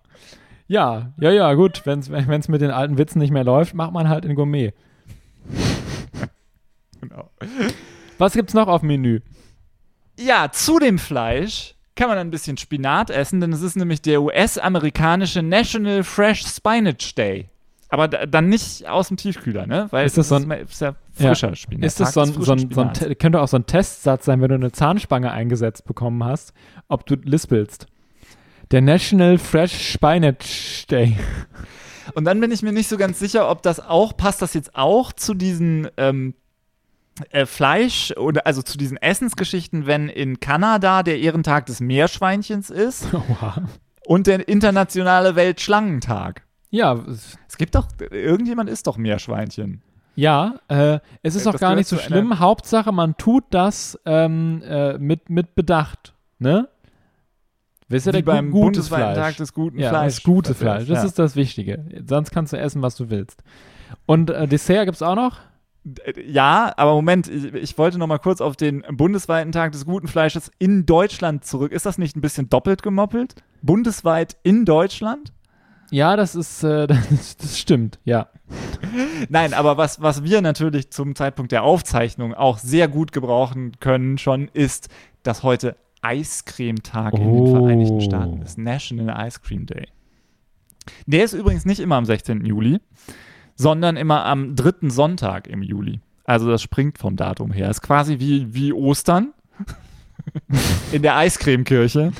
Ja, 0.66 1.12
ja, 1.18 1.30
ja, 1.30 1.54
gut. 1.54 1.82
Wenn 1.84 1.98
es 2.00 2.48
mit 2.48 2.60
den 2.60 2.70
alten 2.70 2.98
Witzen 2.98 3.18
nicht 3.18 3.32
mehr 3.32 3.44
läuft, 3.44 3.74
macht 3.74 3.92
man 3.92 4.08
halt 4.08 4.24
in 4.24 4.34
Gourmet. 4.34 4.72
Genau. 7.00 7.28
Was 8.16 8.32
gibt's 8.32 8.54
noch 8.54 8.66
auf 8.66 8.80
dem 8.80 8.86
Menü? 8.86 9.20
Ja, 10.18 10.50
zu 10.50 10.78
dem 10.78 10.98
Fleisch 10.98 11.74
kann 11.96 12.08
man 12.08 12.18
ein 12.18 12.30
bisschen 12.30 12.56
Spinat 12.56 13.10
essen, 13.10 13.40
denn 13.40 13.52
es 13.52 13.62
ist 13.62 13.76
nämlich 13.76 14.02
der 14.02 14.22
US-amerikanische 14.22 15.42
National 15.42 16.02
Fresh 16.02 16.46
Spinach 16.46 17.14
Day. 17.16 17.50
Aber 17.94 18.08
da, 18.08 18.26
dann 18.26 18.48
nicht 18.48 18.88
aus 18.88 19.06
dem 19.06 19.16
Tiefkühler, 19.16 19.68
ne? 19.68 19.86
Weil 19.90 20.04
Ist 20.04 20.18
das 20.18 20.28
so 20.30 20.34
ein- 20.34 20.50
ist 20.50 20.80
ja 20.80 20.96
frischer 21.12 21.54
Spinat. 21.54 21.84
Ist 21.84 22.00
das 22.00 22.12
so 22.12 22.22
ein, 22.22 22.32
so 22.32 22.50
ein, 22.50 22.68
so 22.72 22.80
ein 22.80 22.92
könnte 23.20 23.40
auch 23.40 23.46
so 23.46 23.56
ein 23.56 23.66
Testsatz 23.66 24.24
sein, 24.24 24.40
wenn 24.40 24.48
du 24.48 24.56
eine 24.56 24.72
Zahnspange 24.72 25.30
eingesetzt 25.30 25.84
bekommen 25.84 26.24
hast, 26.24 26.52
ob 26.88 27.06
du 27.06 27.14
lispelst. 27.14 27.86
Der 28.72 28.82
National 28.82 29.38
Fresh 29.38 29.92
Spinach 29.92 30.86
Day. 30.90 31.16
Und 32.14 32.24
dann 32.24 32.40
bin 32.40 32.50
ich 32.50 32.62
mir 32.62 32.72
nicht 32.72 32.88
so 32.88 32.96
ganz 32.96 33.20
sicher, 33.20 33.48
ob 33.48 33.62
das 33.62 33.78
auch, 33.78 34.16
passt 34.16 34.42
das 34.42 34.54
jetzt 34.54 34.74
auch 34.74 35.12
zu 35.12 35.32
diesen 35.34 35.86
ähm, 35.96 36.34
äh, 37.30 37.46
Fleisch 37.46 38.12
oder 38.16 38.44
also 38.44 38.60
zu 38.62 38.76
diesen 38.76 38.96
Essensgeschichten, 38.96 39.86
wenn 39.86 40.08
in 40.08 40.40
Kanada 40.40 41.04
der 41.04 41.20
Ehrentag 41.20 41.66
des 41.66 41.78
Meerschweinchens 41.78 42.70
ist 42.70 43.06
Oha. 43.30 43.62
und 44.04 44.26
der 44.26 44.48
internationale 44.48 45.36
Weltschlangentag. 45.36 46.43
Ja, 46.74 46.94
es- 47.08 47.38
Es 47.48 47.56
gibt 47.56 47.74
doch, 47.74 47.86
irgendjemand 48.10 48.68
isst 48.68 48.86
doch 48.86 48.96
Meerschweinchen. 48.96 49.80
ja 50.16 50.54
äh, 50.68 50.98
es 51.22 51.34
ist 51.34 51.46
Äh, 51.46 51.48
auch 51.48 51.52
das 51.52 51.60
gar 51.60 51.70
gehört 51.70 51.78
nicht 51.78 51.88
so 51.88 51.96
schlimm. 51.98 52.38
Hauptsache, 52.40 52.92
man 52.92 53.16
tut 53.16 53.44
das 53.50 53.98
ähm, 54.06 54.62
äh, 54.64 54.98
mit, 54.98 55.30
mit 55.30 55.54
Bedacht. 55.54 56.14
Ne? 56.38 56.68
Wisst 57.88 58.06
ihr, 58.06 58.12
Wie 58.14 58.22
der 58.22 58.32
beim 58.32 58.50
gu- 58.50 58.62
gutes 58.62 58.88
bundesweiten 58.88 59.14
Fleisch. 59.14 59.26
Tag 59.28 59.36
des 59.36 59.52
guten 59.52 59.78
ja, 59.78 59.90
Fleisch. 59.90 60.14
das 60.16 60.22
gute 60.24 60.54
Fleisch. 60.54 60.88
Das 60.88 60.98
ja. 60.98 61.04
ist 61.04 61.18
das 61.18 61.36
Wichtige. 61.36 61.84
Sonst 62.08 62.30
kannst 62.30 62.52
du 62.52 62.58
essen, 62.58 62.82
was 62.82 62.96
du 62.96 63.10
willst. 63.10 63.42
Und 64.06 64.30
äh, 64.30 64.48
Dessert 64.48 64.86
gibt's 64.86 65.02
auch 65.02 65.14
noch? 65.16 65.38
Ja, 66.26 66.72
aber 66.78 66.94
Moment, 66.94 67.28
ich, 67.28 67.52
ich 67.52 67.76
wollte 67.78 67.98
noch 67.98 68.06
mal 68.06 68.18
kurz 68.18 68.40
auf 68.40 68.56
den 68.56 68.82
bundesweiten 68.90 69.52
Tag 69.52 69.72
des 69.72 69.84
guten 69.84 70.08
Fleisches 70.08 70.50
in 70.58 70.86
Deutschland 70.86 71.44
zurück. 71.44 71.72
Ist 71.72 71.84
das 71.84 71.98
nicht 71.98 72.16
ein 72.16 72.22
bisschen 72.22 72.48
doppelt 72.48 72.82
gemoppelt? 72.82 73.34
Bundesweit 73.60 74.36
in 74.42 74.64
Deutschland? 74.64 75.32
Ja, 75.94 76.16
das 76.16 76.34
ist, 76.34 76.64
äh, 76.64 76.86
das, 76.88 77.36
das 77.36 77.56
stimmt, 77.56 78.00
ja. 78.04 78.26
Nein, 79.28 79.54
aber 79.54 79.76
was, 79.76 80.02
was 80.02 80.24
wir 80.24 80.40
natürlich 80.40 80.90
zum 80.90 81.14
Zeitpunkt 81.14 81.52
der 81.52 81.62
Aufzeichnung 81.62 82.34
auch 82.34 82.58
sehr 82.58 82.88
gut 82.88 83.12
gebrauchen 83.12 83.78
können 83.78 84.18
schon, 84.18 84.48
ist, 84.48 84.88
dass 85.22 85.44
heute 85.44 85.76
Eiscremetag 86.02 87.12
in 87.12 87.20
den 87.20 87.28
Oh. 87.30 87.46
Vereinigten 87.54 88.00
Staaten 88.00 88.42
ist. 88.42 88.58
National 88.58 89.24
Ice 89.24 89.38
Cream 89.40 89.66
Day. 89.66 89.86
Der 91.06 91.22
ist 91.22 91.32
übrigens 91.32 91.64
nicht 91.64 91.78
immer 91.78 91.94
am 91.94 92.06
16. 92.06 92.44
Juli, 92.44 92.80
sondern 93.54 93.96
immer 93.96 94.24
am 94.24 94.56
dritten 94.56 94.90
Sonntag 94.90 95.46
im 95.46 95.62
Juli. 95.62 96.00
Also 96.24 96.50
das 96.50 96.60
springt 96.60 96.98
vom 96.98 97.14
Datum 97.14 97.52
her. 97.52 97.70
Ist 97.70 97.82
quasi 97.82 98.18
wie, 98.18 98.52
wie 98.52 98.72
Ostern 98.72 99.32
in 100.92 101.02
der 101.02 101.16
Eiscremekirche. 101.16 102.10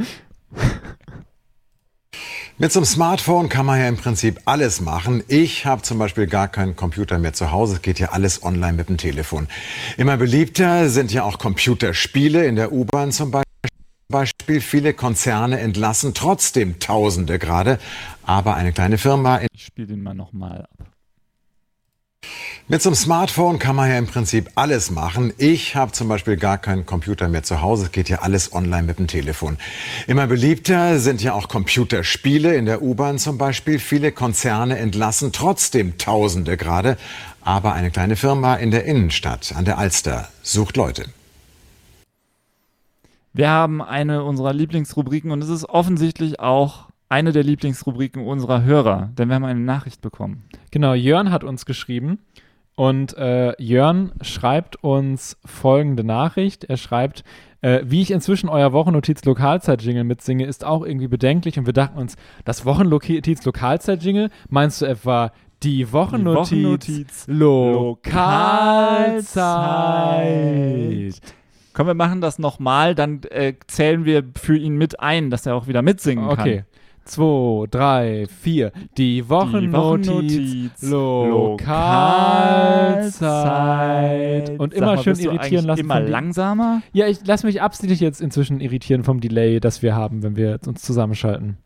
Mit 2.60 2.72
so 2.72 2.80
einem 2.80 2.86
Smartphone 2.86 3.50
kann 3.50 3.66
man 3.66 3.80
ja 3.80 3.88
im 3.88 3.98
Prinzip 3.98 4.42
alles 4.46 4.80
machen. 4.80 5.24
Ich 5.28 5.66
habe 5.66 5.82
zum 5.82 5.98
Beispiel 5.98 6.28
gar 6.28 6.48
keinen 6.48 6.76
Computer 6.76 7.18
mehr 7.18 7.34
zu 7.34 7.52
Hause. 7.52 7.76
Es 7.76 7.82
geht 7.82 8.00
ja 8.00 8.10
alles 8.10 8.44
online 8.44 8.74
mit 8.74 8.90
dem 8.90 8.98
Telefon. 8.98 9.48
Immer 9.98 10.18
beliebter 10.18 10.90
sind 10.90 11.12
ja 11.12 11.24
auch 11.24 11.40
Computerspiele 11.40 12.46
in 12.46 12.56
der 12.56 12.72
U-Bahn 12.72 13.12
zum 13.12 13.32
Beispiel. 14.08 14.62
Viele 14.62 14.94
Konzerne 14.94 15.60
entlassen 15.60 16.14
trotzdem 16.14 16.80
Tausende 16.80 17.40
gerade. 17.40 17.80
Aber 18.24 18.56
eine 18.56 18.72
kleine 18.72 19.00
Firma 19.00 19.38
in 19.38 19.48
Ich 19.52 19.66
spiele 19.66 19.88
den 19.88 20.04
mal 20.04 20.14
nochmal 20.14 20.62
ab. 20.62 20.93
Mit 22.70 22.82
so 22.82 22.90
einem 22.90 22.96
Smartphone 22.96 23.60
kann 23.60 23.76
man 23.76 23.90
ja 23.90 23.98
im 23.98 24.08
Prinzip 24.08 24.50
alles 24.56 24.90
machen. 24.90 25.34
Ich 25.38 25.76
habe 25.76 25.92
zum 25.92 26.08
Beispiel 26.08 26.38
gar 26.38 26.58
keinen 26.58 26.86
Computer 26.86 27.28
mehr 27.28 27.44
zu 27.44 27.62
Hause. 27.62 27.88
Es 27.88 27.92
geht 27.92 28.08
ja 28.08 28.20
alles 28.20 28.54
online 28.54 28.84
mit 28.84 29.00
dem 29.00 29.08
Telefon. 29.08 29.58
Immer 30.08 30.28
beliebter 30.28 30.98
sind 31.00 31.22
ja 31.22 31.34
auch 31.34 31.50
Computerspiele 31.50 32.56
in 32.56 32.66
der 32.66 32.82
U-Bahn 32.82 33.20
zum 33.20 33.38
Beispiel. 33.38 33.80
Viele 33.80 34.14
Konzerne 34.14 34.78
entlassen 34.78 35.34
trotzdem 35.34 35.98
Tausende 35.98 36.56
gerade. 36.56 36.96
Aber 37.42 37.74
eine 37.74 37.92
kleine 37.92 38.16
Firma 38.16 38.56
in 38.56 38.72
der 38.72 38.86
Innenstadt 38.86 39.54
an 39.58 39.66
der 39.66 39.78
Alster 39.78 40.30
sucht 40.42 40.78
Leute. 40.78 41.08
Wir 43.34 43.50
haben 43.50 43.82
eine 43.82 44.24
unserer 44.24 44.54
Lieblingsrubriken 44.54 45.32
und 45.32 45.44
es 45.44 45.50
ist 45.50 45.66
offensichtlich 45.66 46.40
auch 46.40 46.88
eine 47.10 47.34
der 47.34 47.44
Lieblingsrubriken 47.44 48.26
unserer 48.26 48.64
Hörer, 48.64 49.10
denn 49.18 49.28
wir 49.28 49.36
haben 49.36 49.44
eine 49.44 49.60
Nachricht 49.60 50.00
bekommen. 50.00 50.46
Genau, 50.72 50.94
Jörn 50.94 51.30
hat 51.30 51.44
uns 51.44 51.66
geschrieben 51.66 52.20
und 52.76 53.16
äh, 53.18 53.62
Jörn 53.62 54.14
schreibt 54.22 54.84
uns 54.84 55.38
folgende 55.46 56.04
Nachricht. 56.04 56.64
Er 56.64 56.78
schreibt, 56.78 57.24
äh, 57.62 57.82
wie 57.86 58.02
ich 58.02 58.12
inzwischen 58.12 58.50
euer 58.50 58.74
Wochennotiz-Lokalzeit-Jingle 58.74 60.04
mitsinge, 60.04 60.46
ist 60.46 60.66
auch 60.66 60.84
irgendwie 60.86 61.08
bedenklich 61.08 61.58
und 61.60 61.66
wir 61.66 61.74
dachten 61.74 62.00
uns, 62.00 62.16
das 62.46 62.66
Wochennotiz-Lokalzeit-Jingle, 62.66 64.30
meinst 64.50 64.82
du 64.82 64.86
etwa 64.86 65.32
die 65.62 65.92
Wochennotiz, 65.94 66.52
Wochennotiz 66.52 67.28
Lokalzeit? 67.28 68.14
Komm, 71.74 71.88
wir 71.88 71.94
machen 71.94 72.22
das 72.22 72.38
nochmal, 72.38 72.96
dann 72.96 73.22
äh, 73.30 73.54
zählen 73.68 74.06
wir 74.06 74.24
für 74.36 74.58
ihn 74.58 74.76
mit 74.76 75.00
ein, 75.00 75.30
dass 75.30 75.46
er 75.46 75.56
auch 75.56 75.68
wieder 75.68 75.82
mitsingen 75.82 76.28
kann. 76.30 76.40
Okay. 76.40 76.64
Zwei, 77.06 77.66
drei, 77.70 78.28
vier. 78.28 78.72
Die 78.98 79.28
Wochennotiz, 79.30 80.08
Wochennotiz 80.08 80.82
Lokalzeit. 83.24 84.60
Und 84.60 84.74
immer 84.74 84.96
mal, 84.96 85.04
schön 85.04 85.18
irritieren 85.20 85.66
lassen. 85.66 85.82
Immer 85.82 86.02
die- 86.02 86.12
langsamer? 86.12 86.82
Ja, 86.94 87.08
ich 87.08 87.26
lasse 87.26 87.46
mich 87.46 87.62
absichtlich 87.62 88.00
jetzt 88.00 88.22
inzwischen 88.22 88.62
irritieren 88.62 89.04
vom 89.04 89.20
Delay, 89.20 89.60
das 89.60 89.82
wir 89.82 89.96
haben, 89.96 90.24
wenn 90.24 90.36
wir 90.36 90.60
uns 90.66 90.82
zusammenschalten. 90.82 91.58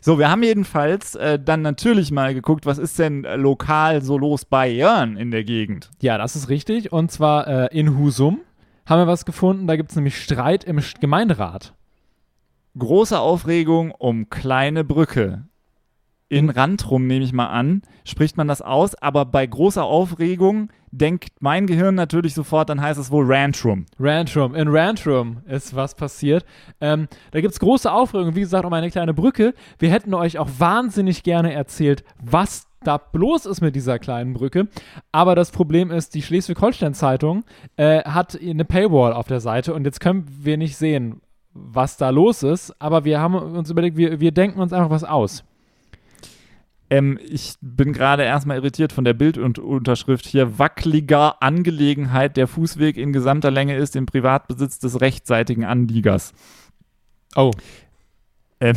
So, 0.00 0.18
wir 0.18 0.30
haben 0.30 0.42
jedenfalls 0.42 1.14
äh, 1.14 1.38
dann 1.38 1.62
natürlich 1.62 2.10
mal 2.10 2.34
geguckt, 2.34 2.66
was 2.66 2.78
ist 2.78 2.98
denn 2.98 3.24
äh, 3.24 3.36
lokal 3.36 4.02
so 4.02 4.18
los 4.18 4.44
bei 4.44 4.68
Jörn 4.70 5.16
in 5.16 5.30
der 5.30 5.44
Gegend? 5.44 5.90
Ja, 6.00 6.18
das 6.18 6.34
ist 6.34 6.48
richtig. 6.48 6.92
Und 6.92 7.12
zwar 7.12 7.46
äh, 7.46 7.68
in 7.78 7.96
Husum 7.96 8.40
haben 8.86 9.00
wir 9.00 9.06
was 9.06 9.24
gefunden. 9.24 9.66
Da 9.68 9.76
gibt 9.76 9.90
es 9.90 9.96
nämlich 9.96 10.20
Streit 10.20 10.64
im 10.64 10.80
Gemeinderat. 11.00 11.72
Große 12.78 13.18
Aufregung 13.18 13.90
um 13.90 14.28
kleine 14.28 14.84
Brücke. 14.84 15.44
In 16.28 16.50
Randrum 16.50 17.06
nehme 17.06 17.24
ich 17.24 17.32
mal 17.32 17.46
an, 17.46 17.80
spricht 18.04 18.36
man 18.36 18.48
das 18.48 18.60
aus, 18.60 18.94
aber 18.96 19.24
bei 19.24 19.46
großer 19.46 19.82
Aufregung 19.82 20.68
denkt 20.90 21.40
mein 21.40 21.66
Gehirn 21.66 21.94
natürlich 21.94 22.34
sofort, 22.34 22.68
dann 22.68 22.82
heißt 22.82 23.00
es 23.00 23.10
wohl 23.10 23.24
Rantrum. 23.26 23.86
Rantrum. 23.98 24.54
In 24.54 24.68
Rantrum 24.68 25.38
ist 25.46 25.74
was 25.74 25.94
passiert. 25.94 26.44
Ähm, 26.80 27.08
da 27.30 27.40
gibt 27.40 27.54
es 27.54 27.60
große 27.60 27.90
Aufregung, 27.90 28.34
wie 28.34 28.40
gesagt, 28.40 28.66
um 28.66 28.72
eine 28.74 28.90
kleine 28.90 29.14
Brücke. 29.14 29.54
Wir 29.78 29.90
hätten 29.90 30.12
euch 30.12 30.38
auch 30.38 30.50
wahnsinnig 30.58 31.22
gerne 31.22 31.54
erzählt, 31.54 32.04
was 32.22 32.66
da 32.84 32.98
bloß 32.98 33.46
ist 33.46 33.62
mit 33.62 33.74
dieser 33.74 33.98
kleinen 33.98 34.34
Brücke. 34.34 34.68
Aber 35.12 35.34
das 35.34 35.50
Problem 35.50 35.90
ist, 35.90 36.14
die 36.14 36.22
Schleswig-Holstein-Zeitung 36.22 37.44
äh, 37.76 38.02
hat 38.02 38.38
eine 38.38 38.66
Paywall 38.66 39.14
auf 39.14 39.28
der 39.28 39.40
Seite 39.40 39.72
und 39.72 39.84
jetzt 39.84 40.00
können 40.00 40.26
wir 40.42 40.56
nicht 40.58 40.76
sehen, 40.76 41.22
was 41.72 41.96
da 41.96 42.10
los 42.10 42.42
ist. 42.42 42.74
Aber 42.80 43.04
wir 43.04 43.20
haben 43.20 43.34
uns 43.34 43.70
überlegt, 43.70 43.96
wir, 43.96 44.20
wir 44.20 44.32
denken 44.32 44.60
uns 44.60 44.72
einfach 44.72 44.90
was 44.90 45.04
aus. 45.04 45.44
Ähm, 46.88 47.18
ich 47.22 47.54
bin 47.60 47.92
gerade 47.92 48.22
erstmal 48.22 48.58
irritiert 48.58 48.92
von 48.92 49.04
der 49.04 49.14
Bildunterschrift 49.14 50.26
hier. 50.26 50.58
Wackeliger 50.58 51.42
Angelegenheit. 51.42 52.36
Der 52.36 52.46
Fußweg 52.46 52.96
in 52.96 53.12
gesamter 53.12 53.50
Länge 53.50 53.76
ist 53.76 53.96
im 53.96 54.06
Privatbesitz 54.06 54.78
des 54.78 55.00
rechtsseitigen 55.00 55.64
Anliegers. 55.64 56.32
Oh. 57.34 57.50
Ähm, 58.60 58.76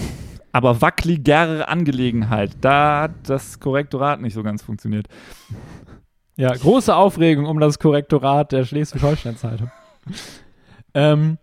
aber 0.51 0.81
wackeliger 0.81 1.69
Angelegenheit. 1.69 2.51
Da 2.61 3.03
hat 3.03 3.11
das 3.23 3.59
Korrektorat 3.59 4.21
nicht 4.21 4.33
so 4.33 4.41
ganz 4.41 4.63
funktioniert. 4.63 5.07
Ja, 6.35 6.53
große 6.53 6.95
Aufregung 6.95 7.45
um 7.45 7.59
das 7.59 7.79
Korrektorat 7.79 8.51
der 8.51 8.65
Schleswig-Holstein-Zeitung. 8.65 9.69
ähm, 10.93 11.37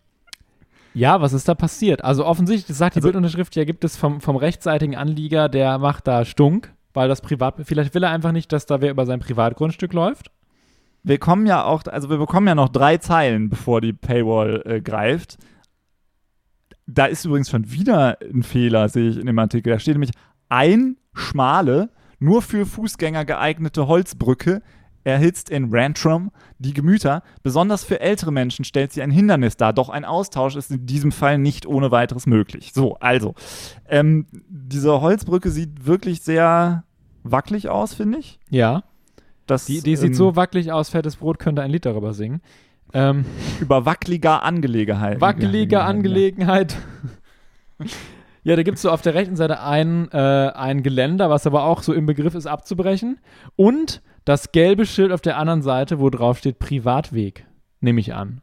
ja, 0.97 1.21
was 1.21 1.33
ist 1.35 1.47
da 1.47 1.55
passiert? 1.55 2.03
Also 2.03 2.25
offensichtlich, 2.25 2.76
sagt 2.76 2.95
die 2.95 2.99
Also- 2.99 3.09
Bildunterschrift, 3.09 3.55
ja, 3.55 3.65
gibt 3.65 3.85
es 3.85 3.97
vom, 3.97 4.21
vom 4.21 4.37
rechtsseitigen 4.37 4.97
Anlieger, 4.97 5.49
der 5.49 5.79
macht 5.79 6.07
da 6.07 6.25
Stunk, 6.25 6.73
weil 6.95 7.09
das 7.09 7.21
Privat, 7.21 7.57
vielleicht 7.65 7.95
will 7.95 8.03
er 8.03 8.11
einfach 8.11 8.33
nicht, 8.33 8.50
dass 8.53 8.65
da 8.67 8.81
wer 8.81 8.91
über 8.91 9.05
sein 9.05 9.21
Privatgrundstück 9.21 9.93
läuft. 9.93 10.31
Wir 11.03 11.19
kommen 11.19 11.47
ja 11.47 11.65
auch, 11.65 11.85
also 11.87 12.09
wir 12.11 12.17
bekommen 12.17 12.49
ja 12.49 12.55
noch 12.55 12.71
drei 12.71 12.97
Zeilen, 12.97 13.49
bevor 13.50 13.81
die 13.81 13.93
Paywall 13.93 14.62
äh, 14.65 14.81
greift. 14.81 15.37
Da 16.87 17.07
ist 17.07 17.25
übrigens 17.25 17.50
schon 17.50 17.71
wieder 17.71 18.19
ein 18.23 18.43
Fehler, 18.43 18.88
sehe 18.88 19.11
ich 19.11 19.19
in 19.19 19.26
dem 19.26 19.38
Artikel. 19.38 19.73
Da 19.73 19.79
steht 19.79 19.95
nämlich 19.95 20.12
ein 20.49 20.97
schmale, 21.15 21.91
nur 22.19 22.43
für 22.43 22.65
Fußgänger 22.65 23.25
geeignete 23.25 23.87
Holzbrücke 23.87 24.62
erhitzt 25.07 25.51
in 25.51 25.69
Rantrum 25.71 26.33
die 26.59 26.75
Gemüter. 26.75 27.23
Besonders 27.45 27.85
für 27.85 28.01
ältere 28.01 28.33
Menschen 28.33 28.65
stellt 28.65 28.93
sie 28.93 29.03
ein 29.03 29.13
Hindernis 29.13 29.57
dar. 29.57 29.73
Doch 29.73 29.89
ein 29.89 30.05
Austausch 30.05 30.57
ist 30.57 30.73
in 30.73 30.85
diesem 30.85 31.13
Fall 31.13 31.39
nicht 31.39 31.65
ohne 31.65 31.93
weiteres 31.93 32.27
möglich. 32.27 32.73
So, 32.75 32.97
also, 32.97 33.35
ähm, 33.89 34.27
diese 34.49 35.01
Holzbrücke 35.01 35.51
sieht 35.51 35.87
wirklich 35.87 36.23
sehr 36.23 36.83
wackelig 37.23 37.69
aus, 37.69 37.95
finde 37.95 38.19
ich. 38.19 38.41
Ja. 38.51 38.83
Das, 39.47 39.67
Die, 39.67 39.81
die 39.81 39.95
sieht 39.95 40.09
ähm, 40.09 40.15
so 40.15 40.35
wackelig 40.35 40.73
aus, 40.73 40.89
fettes 40.89 41.17
Brot 41.17 41.39
könnte 41.39 41.63
ein 41.63 41.71
Lied 41.71 41.87
darüber 41.87 42.13
singen. 42.13 42.41
Ähm, 42.93 43.25
über 43.61 43.87
wackeliger 43.87 44.43
Angelegenheit. 44.43 45.21
wackelige 45.21 45.83
Angelegenheit. 45.83 46.77
ja, 48.43 48.57
da 48.57 48.65
gibt 48.65 48.77
es 48.77 48.83
so 48.83 48.91
auf 48.91 49.03
der 49.03 49.15
rechten 49.15 49.37
Seite 49.37 49.61
ein, 49.61 50.11
äh, 50.11 50.17
ein 50.17 50.83
Geländer, 50.83 51.31
was 51.31 51.47
aber 51.47 51.63
auch 51.63 51.83
so 51.85 51.93
im 51.93 52.07
Begriff 52.07 52.35
ist 52.35 52.47
abzubrechen. 52.47 53.21
Und 53.55 54.03
das 54.26 54.52
gelbe 54.52 54.85
Schild 54.85 55.12
auf 55.12 55.23
der 55.23 55.38
anderen 55.38 55.62
Seite, 55.62 55.99
wo 56.00 56.11
drauf 56.11 56.38
steht 56.38 56.59
Privatweg, 56.59 57.47
nehme 57.80 58.00
ich 58.00 58.12
an. 58.12 58.42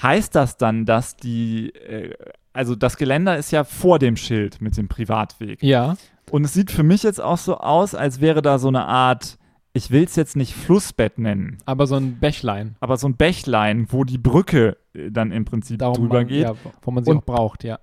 Heißt 0.00 0.34
das 0.34 0.58
dann, 0.58 0.84
dass 0.84 1.16
die, 1.16 1.70
äh, 1.74 2.12
also 2.52 2.76
das 2.76 2.98
Geländer 2.98 3.38
ist 3.38 3.50
ja 3.50 3.64
vor 3.64 3.98
dem 3.98 4.16
Schild 4.16 4.60
mit 4.60 4.76
dem 4.76 4.88
Privatweg. 4.88 5.62
Ja. 5.62 5.96
Und 6.30 6.44
es 6.44 6.52
sieht 6.52 6.70
für 6.70 6.82
mich 6.82 7.02
jetzt 7.02 7.20
auch 7.20 7.38
so 7.38 7.56
aus, 7.56 7.94
als 7.94 8.20
wäre 8.20 8.42
da 8.42 8.58
so 8.58 8.68
eine 8.68 8.84
Art, 8.84 9.38
ich 9.72 9.90
will 9.90 10.04
es 10.04 10.14
jetzt 10.14 10.36
nicht 10.36 10.52
Flussbett 10.54 11.18
nennen, 11.18 11.56
Aber 11.64 11.86
so 11.86 11.96
ein 11.96 12.18
Bächlein. 12.20 12.76
aber 12.80 12.98
so 12.98 13.08
ein 13.08 13.16
Bächlein, 13.16 13.86
wo 13.90 14.04
die 14.04 14.18
Brücke 14.18 14.76
äh, 14.92 15.10
dann 15.10 15.32
im 15.32 15.46
Prinzip 15.46 15.78
Darum 15.78 15.94
drüber 15.96 16.18
man, 16.18 16.26
geht, 16.26 16.42
Ja, 16.42 16.54
wo 16.82 16.90
man 16.90 17.02
sie 17.02 17.12
auch 17.12 17.22
braucht, 17.24 17.64
ja. 17.64 17.78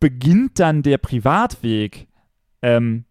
beginnt 0.00 0.58
dann 0.58 0.82
der 0.82 0.98
Privatweg. 0.98 2.08
Ähm, 2.62 3.04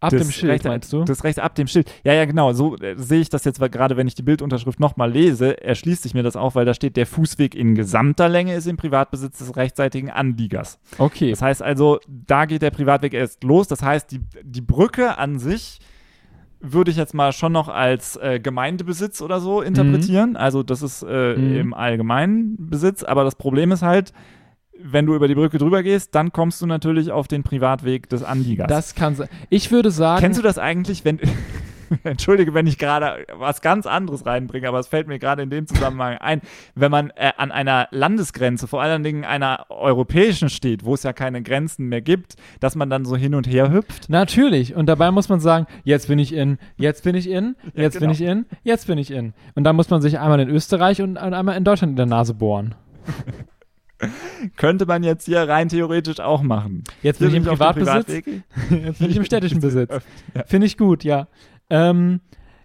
Ab 0.00 0.10
das 0.10 0.22
dem 0.22 0.30
Schild, 0.30 0.52
rechts, 0.52 0.66
meinst 0.66 0.92
du? 0.92 1.04
Das 1.04 1.24
rechts 1.24 1.38
ab 1.38 1.54
dem 1.54 1.66
Schild. 1.66 1.92
Ja, 2.04 2.14
ja, 2.14 2.24
genau. 2.24 2.52
So 2.54 2.76
äh, 2.78 2.94
sehe 2.96 3.20
ich 3.20 3.28
das 3.28 3.44
jetzt, 3.44 3.60
weil 3.60 3.68
gerade 3.68 3.96
wenn 3.98 4.06
ich 4.06 4.14
die 4.14 4.22
Bildunterschrift 4.22 4.80
nochmal 4.80 5.10
lese, 5.12 5.62
erschließt 5.62 6.02
sich 6.02 6.14
mir 6.14 6.22
das 6.22 6.36
auch, 6.36 6.54
weil 6.54 6.64
da 6.64 6.72
steht, 6.72 6.96
der 6.96 7.06
Fußweg 7.06 7.54
in 7.54 7.74
gesamter 7.74 8.28
Länge 8.28 8.54
ist 8.54 8.66
im 8.66 8.76
Privatbesitz 8.78 9.38
des 9.38 9.56
rechtsseitigen 9.56 10.10
Anliegers. 10.10 10.78
Okay. 10.98 11.30
Das 11.30 11.42
heißt 11.42 11.62
also, 11.62 12.00
da 12.08 12.46
geht 12.46 12.62
der 12.62 12.70
Privatweg 12.70 13.12
erst 13.12 13.44
los. 13.44 13.68
Das 13.68 13.82
heißt, 13.82 14.10
die, 14.10 14.20
die 14.42 14.62
Brücke 14.62 15.18
an 15.18 15.38
sich 15.38 15.80
würde 16.62 16.90
ich 16.90 16.96
jetzt 16.98 17.14
mal 17.14 17.32
schon 17.32 17.52
noch 17.52 17.68
als 17.68 18.16
äh, 18.16 18.38
Gemeindebesitz 18.38 19.22
oder 19.22 19.40
so 19.40 19.62
interpretieren. 19.62 20.36
Also 20.36 20.62
das 20.62 20.82
ist 20.82 21.02
äh, 21.02 21.34
Mhm. 21.36 21.56
im 21.56 21.74
allgemeinen 21.74 22.56
Besitz. 22.58 23.02
Aber 23.02 23.24
das 23.24 23.34
Problem 23.34 23.72
ist 23.72 23.82
halt, 23.82 24.12
wenn 24.82 25.06
du 25.06 25.14
über 25.14 25.28
die 25.28 25.34
Brücke 25.34 25.58
drüber 25.58 25.82
gehst, 25.82 26.14
dann 26.14 26.32
kommst 26.32 26.60
du 26.62 26.66
natürlich 26.66 27.10
auf 27.10 27.28
den 27.28 27.42
Privatweg 27.42 28.08
des 28.08 28.22
Anliegers. 28.22 28.68
Das 28.68 28.94
kann 28.94 29.14
sein. 29.14 29.28
Ich 29.48 29.70
würde 29.70 29.90
sagen. 29.90 30.20
Kennst 30.20 30.38
du 30.38 30.42
das 30.42 30.58
eigentlich, 30.58 31.04
wenn. 31.04 31.20
Entschuldige, 32.04 32.54
wenn 32.54 32.68
ich 32.68 32.78
gerade 32.78 33.26
was 33.32 33.62
ganz 33.62 33.84
anderes 33.84 34.24
reinbringe, 34.24 34.68
aber 34.68 34.78
es 34.78 34.86
fällt 34.86 35.08
mir 35.08 35.18
gerade 35.18 35.42
in 35.42 35.50
dem 35.50 35.66
Zusammenhang 35.66 36.18
ein, 36.18 36.40
wenn 36.76 36.90
man 36.90 37.10
äh, 37.16 37.32
an 37.36 37.50
einer 37.50 37.88
Landesgrenze, 37.90 38.68
vor 38.68 38.80
allen 38.80 39.02
Dingen 39.02 39.24
einer 39.24 39.66
europäischen 39.70 40.50
steht, 40.50 40.84
wo 40.84 40.94
es 40.94 41.02
ja 41.02 41.12
keine 41.12 41.42
Grenzen 41.42 41.88
mehr 41.88 42.00
gibt, 42.00 42.36
dass 42.60 42.76
man 42.76 42.90
dann 42.90 43.04
so 43.04 43.16
hin 43.16 43.34
und 43.34 43.48
her 43.48 43.72
hüpft. 43.72 44.08
Natürlich. 44.08 44.74
Und 44.74 44.86
dabei 44.86 45.10
muss 45.10 45.28
man 45.28 45.40
sagen, 45.40 45.66
jetzt 45.82 46.08
bin 46.08 46.20
ich 46.20 46.32
in, 46.32 46.58
jetzt 46.76 47.02
bin 47.02 47.16
ich 47.16 47.28
in, 47.28 47.56
jetzt 47.74 47.94
bin 47.94 48.02
genau. 48.02 48.12
ich 48.12 48.20
in, 48.20 48.46
jetzt 48.62 48.86
bin 48.86 48.98
ich 48.98 49.10
in. 49.10 49.32
Und 49.54 49.64
dann 49.64 49.74
muss 49.74 49.90
man 49.90 50.00
sich 50.00 50.20
einmal 50.20 50.38
in 50.38 50.48
Österreich 50.48 51.02
und 51.02 51.16
einmal 51.16 51.56
in 51.56 51.64
Deutschland 51.64 51.90
in 51.90 51.96
der 51.96 52.06
Nase 52.06 52.34
bohren. 52.34 52.74
Könnte 54.56 54.86
man 54.86 55.02
jetzt 55.02 55.26
hier 55.26 55.48
rein 55.48 55.68
theoretisch 55.68 56.20
auch 56.20 56.42
machen. 56.42 56.84
Jetzt 57.02 57.20
bin 57.20 57.28
ich 57.28 57.34
im 57.34 57.44
Privatbesitz. 57.44 58.26
Jetzt 58.70 58.98
bin 58.98 59.10
ich 59.10 59.16
im 59.16 59.24
städtischen 59.24 59.60
Besitz. 59.60 59.92
Finde 60.46 60.66
ich 60.66 60.76
gut, 60.76 61.04
ja. 61.04 61.28
Ähm, 61.68 62.20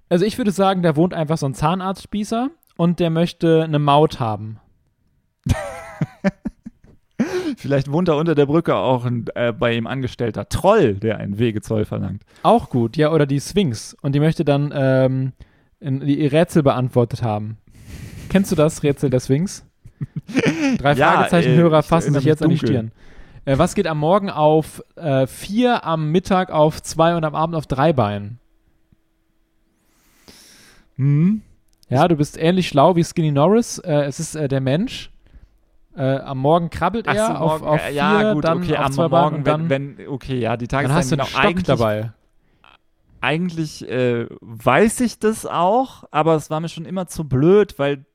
also 0.09 0.25
ich 0.25 0.37
würde 0.37 0.51
sagen, 0.51 0.81
da 0.83 0.95
wohnt 0.95 1.13
einfach 1.13 1.37
so 1.37 1.45
ein 1.45 1.53
Zahnarztspießer 1.53 2.49
und 2.77 2.99
der 2.99 3.09
möchte 3.09 3.63
eine 3.63 3.79
Maut 3.79 4.19
haben. 4.19 4.59
Vielleicht 7.57 7.91
wohnt 7.91 8.07
da 8.07 8.13
unter 8.13 8.35
der 8.35 8.45
Brücke 8.45 8.75
auch 8.75 9.05
ein 9.05 9.25
äh, 9.35 9.53
bei 9.53 9.73
ihm 9.75 9.87
angestellter 9.87 10.49
Troll, 10.49 10.95
der 10.95 11.17
einen 11.17 11.39
Wegezoll 11.39 11.85
verlangt. 11.85 12.23
Auch 12.43 12.69
gut, 12.69 12.97
ja, 12.97 13.11
oder 13.11 13.25
die 13.25 13.39
Sphinx. 13.39 13.95
Und 14.01 14.13
die 14.13 14.19
möchte 14.19 14.43
dann 14.43 14.73
ähm, 14.75 15.31
in, 15.79 16.01
die 16.01 16.27
Rätsel 16.27 16.63
beantwortet 16.63 17.23
haben. 17.23 17.57
Kennst 18.29 18.51
du 18.51 18.55
das 18.55 18.83
Rätsel 18.83 19.09
der 19.09 19.19
Sphinx? 19.19 19.65
Drei 20.77 20.93
Ja, 20.93 21.11
Fragezeichen-Hörer 21.11 21.79
äh, 21.79 21.83
fassen 21.83 22.13
sich 22.13 22.23
jetzt 22.23 22.41
mich 22.41 22.45
an 22.45 22.49
die 22.49 22.57
dunkel. 22.57 22.75
Stirn. 22.75 22.91
Äh, 23.45 23.57
was 23.57 23.75
geht 23.75 23.87
am 23.87 23.99
Morgen 23.99 24.29
auf 24.29 24.83
äh, 24.95 25.27
vier, 25.27 25.85
am 25.85 26.11
Mittag 26.11 26.51
auf 26.51 26.81
zwei 26.81 27.15
und 27.15 27.23
am 27.23 27.35
Abend 27.35 27.55
auf 27.55 27.67
drei 27.67 27.93
Beinen? 27.93 28.39
Hm? 30.95 31.41
Ja, 31.89 32.07
du 32.07 32.15
bist 32.15 32.37
ähnlich 32.37 32.67
schlau 32.67 32.95
wie 32.95 33.03
Skinny 33.03 33.31
Norris. 33.31 33.77
Äh, 33.79 34.05
es 34.05 34.19
ist 34.19 34.35
äh, 34.35 34.47
der 34.47 34.61
Mensch. 34.61 35.11
Äh, 35.95 36.17
am 36.17 36.39
Morgen 36.39 36.69
krabbelt 36.69 37.07
er 37.07 37.27
so, 37.27 37.33
auf, 37.33 37.61
morgen, 37.61 37.65
auf 37.65 37.79
äh, 37.79 37.87
vier, 37.87 37.95
ja, 37.95 38.33
gut, 38.33 38.43
dann 38.43 38.57
okay, 38.57 38.75
auf 38.75 38.85
am 38.85 38.91
zwei 38.91 39.07
Beinen 39.07 39.31
Morgen, 39.31 39.43
dann, 39.43 39.69
wenn, 39.69 39.97
wenn, 39.97 40.07
okay, 40.07 40.39
ja, 40.39 40.57
die 40.57 40.67
dann 40.67 40.91
hast 40.91 41.11
du 41.11 41.15
einen 41.15 41.27
genau, 41.27 41.39
Stock 41.39 41.63
dabei. 41.63 42.11
Eigentlich 43.21 43.87
äh, 43.89 44.27
weiß 44.41 44.99
ich 45.01 45.19
das 45.19 45.45
auch, 45.45 46.03
aber 46.11 46.35
es 46.35 46.49
war 46.49 46.59
mir 46.59 46.69
schon 46.69 46.85
immer 46.85 47.07
zu 47.07 47.23
blöd, 47.23 47.79
weil 47.79 48.05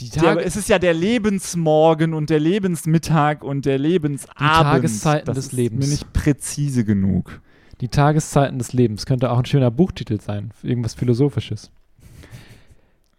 Die, 0.00 0.10
der, 0.10 0.22
Tage, 0.22 0.40
es 0.44 0.56
ist 0.56 0.68
ja 0.68 0.78
der 0.80 0.92
Lebensmorgen 0.92 2.14
und 2.14 2.28
der 2.28 2.40
Lebensmittag 2.40 3.44
und 3.44 3.64
der 3.64 3.78
Lebensabend. 3.78 4.38
Tageszeiten 4.38 5.26
das 5.26 5.36
des 5.36 5.46
ist 5.46 5.52
Lebens. 5.52 5.86
mir 5.86 5.92
nicht 5.92 6.12
präzise 6.12 6.84
genug. 6.84 7.40
die 7.80 7.88
Tageszeiten 7.88 8.58
des 8.58 8.72
Lebens. 8.72 9.06
Könnte 9.06 9.30
auch 9.30 9.38
ein 9.38 9.44
schöner 9.44 9.70
Buchtitel 9.70 10.20
sein. 10.20 10.50
Irgendwas 10.62 10.94
Philosophisches. 10.94 11.70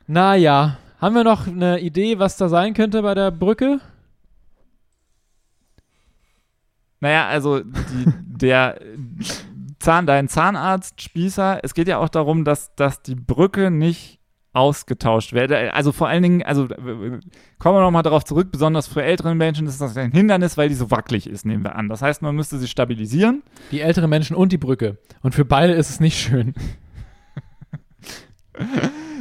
Naja, 0.08 0.77
haben 1.00 1.15
wir 1.15 1.24
noch 1.24 1.48
eine 1.48 1.79
Idee, 1.79 2.20
was 2.20 2.38
da 2.38 2.50
sein 2.50 2.74
könnte 2.74 3.01
bei 3.01 3.13
der 3.15 3.32
Brücke? 3.32 3.79
Naja, 7.00 7.27
also 7.27 7.60
die, 7.62 8.05
der 8.25 8.79
Zahn, 9.79 10.05
dein 10.08 10.27
Zahnarzt, 10.27 11.01
Spießer, 11.01 11.60
es 11.63 11.74
geht 11.74 11.88
ja 11.88 12.00
auch 12.00 12.10
darum, 12.10 12.44
dass, 12.44 12.74
dass 12.75 13.01
die 13.01 13.15
Brücke 13.15 13.72
nicht 13.72 14.20
ausgetauscht 14.56 15.34
werde. 15.34 15.74
Also 15.74 15.92
vor 15.92 16.08
allen 16.08 16.24
Dingen, 16.24 16.44
also 16.44 16.68
kommen 16.68 17.78
wir 17.78 17.82
nochmal 17.82 18.04
darauf 18.04 18.24
zurück, 18.24 18.50
besonders 18.52 18.88
für 18.88 19.04
ältere 19.04 19.36
Menschen 19.36 19.68
ist 19.68 19.82
das 19.82 19.98
ein 19.98 20.12
Hindernis, 20.12 20.58
weil 20.58 20.70
die 20.70 20.76
so 20.76 20.92
wackelig 20.92 21.28
ist, 21.28 21.46
nehmen 21.46 21.64
wir 21.64 21.76
an. 21.76 21.90
Das 21.90 22.02
heißt, 22.02 22.22
man 22.22 22.36
müsste 22.36 22.58
sie 22.58 22.68
stabilisieren. 22.68 23.44
Die 23.72 23.82
älteren 23.82 24.10
Menschen 24.10 24.36
und 24.36 24.52
die 24.52 24.58
Brücke. 24.58 24.98
Und 25.22 25.36
für 25.36 25.46
beide 25.46 25.74
ist 25.74 25.90
es 25.90 26.00
nicht 26.00 26.18
schön. 26.18 26.54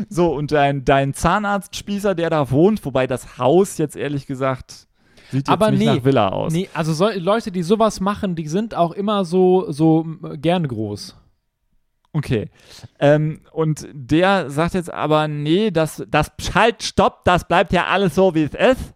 So, 0.09 0.35
und 0.35 0.53
dein, 0.53 0.85
dein 0.85 1.15
Zahnarztspießer, 1.15 2.15
der 2.15 2.31
da 2.31 2.51
wohnt, 2.51 2.85
wobei 2.85 3.07
das 3.07 3.39
Haus 3.39 3.79
jetzt 3.79 3.97
ehrlich 3.97 4.27
gesagt 4.27 4.87
sieht 5.31 5.49
jetzt 5.49 5.49
Aber 5.49 5.71
nicht 5.71 5.81
nee, 5.81 5.87
nach 5.87 6.05
Villa 6.05 6.29
aus. 6.29 6.53
Nee, 6.53 6.69
also 6.75 6.93
so, 6.93 7.09
Leute, 7.17 7.51
die 7.51 7.63
sowas 7.63 8.01
machen, 8.01 8.35
die 8.35 8.47
sind 8.47 8.75
auch 8.75 8.93
immer 8.93 9.25
so, 9.25 9.71
so 9.71 10.07
gerne 10.37 10.69
groß. 10.69 11.17
Okay. 12.15 12.49
Ähm, 13.01 13.41
und 13.53 13.89
der 13.93 14.49
sagt 14.49 14.75
jetzt 14.75 14.93
aber, 14.93 15.27
nee, 15.27 15.73
das, 15.73 16.03
das 16.09 16.31
halt, 16.55 16.83
stopp, 16.85 17.25
das 17.25 17.47
bleibt 17.47 17.73
ja 17.73 17.87
alles 17.87 18.15
so, 18.15 18.35
wie 18.35 18.45
es 18.45 18.55
ist. 18.55 18.95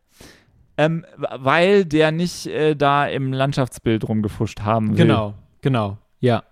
Ähm, 0.76 1.04
weil 1.16 1.84
der 1.84 2.12
nicht 2.12 2.46
äh, 2.46 2.76
da 2.76 3.06
im 3.06 3.32
Landschaftsbild 3.32 4.08
rumgefuscht 4.08 4.60
haben 4.60 4.90
will. 4.90 4.98
Genau, 4.98 5.34
genau. 5.60 5.98
Ja. 6.20 6.44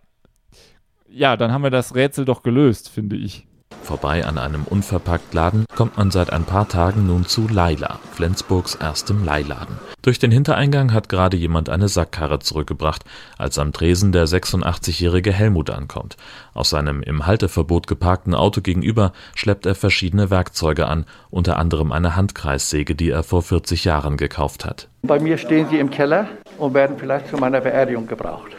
Ja, 1.08 1.36
dann 1.36 1.52
haben 1.52 1.62
wir 1.62 1.70
das 1.70 1.94
Rätsel 1.94 2.24
doch 2.24 2.42
gelöst, 2.42 2.88
finde 2.88 3.14
ich. 3.14 3.46
Vorbei 3.82 4.24
an 4.24 4.38
einem 4.38 4.64
Unverpacktladen 4.64 5.64
kommt 5.74 5.96
man 5.96 6.10
seit 6.10 6.32
ein 6.32 6.44
paar 6.44 6.68
Tagen 6.68 7.06
nun 7.06 7.26
zu 7.26 7.46
Laila, 7.48 8.00
Flensburgs 8.12 8.74
erstem 8.74 9.24
Leihladen. 9.24 9.78
Durch 10.02 10.18
den 10.18 10.30
Hintereingang 10.30 10.92
hat 10.92 11.08
gerade 11.08 11.36
jemand 11.36 11.68
eine 11.68 11.88
Sackkarre 11.88 12.38
zurückgebracht, 12.38 13.04
als 13.38 13.58
am 13.58 13.72
Tresen 13.72 14.12
der 14.12 14.26
86-jährige 14.26 15.32
Helmut 15.32 15.70
ankommt. 15.70 16.16
Aus 16.54 16.70
seinem 16.70 17.02
im 17.02 17.26
Halteverbot 17.26 17.86
geparkten 17.86 18.34
Auto 18.34 18.60
gegenüber 18.60 19.12
schleppt 19.34 19.66
er 19.66 19.74
verschiedene 19.74 20.30
Werkzeuge 20.30 20.86
an, 20.86 21.06
unter 21.30 21.56
anderem 21.56 21.92
eine 21.92 22.16
Handkreissäge, 22.16 22.94
die 22.94 23.10
er 23.10 23.22
vor 23.22 23.42
40 23.42 23.84
Jahren 23.84 24.16
gekauft 24.16 24.64
hat. 24.64 24.88
Bei 25.02 25.20
mir 25.20 25.38
stehen 25.38 25.68
sie 25.68 25.78
im 25.78 25.90
Keller 25.90 26.28
und 26.58 26.74
werden 26.74 26.96
vielleicht 26.98 27.28
zu 27.28 27.36
meiner 27.36 27.60
Beerdigung 27.60 28.06
gebraucht. 28.06 28.56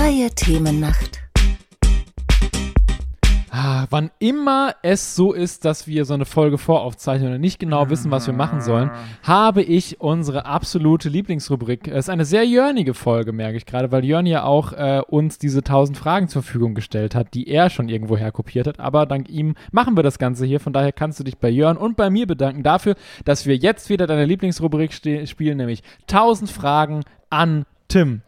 Freie 0.00 0.30
Themennacht. 0.30 1.20
Ah, 3.50 3.84
wann 3.90 4.10
immer 4.18 4.74
es 4.82 5.14
so 5.14 5.34
ist, 5.34 5.66
dass 5.66 5.86
wir 5.86 6.06
so 6.06 6.14
eine 6.14 6.24
Folge 6.24 6.56
voraufzeichnen 6.56 7.34
und 7.34 7.42
nicht 7.42 7.58
genau 7.58 7.90
wissen, 7.90 8.10
was 8.10 8.26
wir 8.26 8.32
machen 8.32 8.62
sollen, 8.62 8.90
habe 9.22 9.60
ich 9.60 10.00
unsere 10.00 10.46
absolute 10.46 11.10
Lieblingsrubrik. 11.10 11.86
Es 11.86 12.06
ist 12.06 12.08
eine 12.08 12.24
sehr 12.24 12.46
jörnige 12.46 12.94
Folge, 12.94 13.32
merke 13.32 13.58
ich 13.58 13.66
gerade, 13.66 13.92
weil 13.92 14.02
Jörn 14.06 14.24
ja 14.24 14.44
auch 14.44 14.72
äh, 14.72 15.02
uns 15.06 15.36
diese 15.36 15.58
1000 15.58 15.98
Fragen 15.98 16.28
zur 16.28 16.44
Verfügung 16.44 16.74
gestellt 16.74 17.14
hat, 17.14 17.34
die 17.34 17.48
er 17.48 17.68
schon 17.68 17.90
irgendwoher 17.90 18.32
kopiert 18.32 18.68
hat. 18.68 18.80
Aber 18.80 19.04
dank 19.04 19.28
ihm 19.28 19.54
machen 19.70 19.98
wir 19.98 20.02
das 20.02 20.18
Ganze 20.18 20.46
hier. 20.46 20.60
Von 20.60 20.72
daher 20.72 20.92
kannst 20.92 21.20
du 21.20 21.24
dich 21.24 21.36
bei 21.36 21.50
Jörn 21.50 21.76
und 21.76 21.98
bei 21.98 22.08
mir 22.08 22.26
bedanken 22.26 22.62
dafür, 22.62 22.94
dass 23.26 23.44
wir 23.44 23.54
jetzt 23.54 23.90
wieder 23.90 24.06
deine 24.06 24.24
Lieblingsrubrik 24.24 24.94
spielen, 24.94 25.58
nämlich 25.58 25.82
1000 26.08 26.50
Fragen 26.50 27.02
an 27.28 27.66
Tim. 27.88 28.22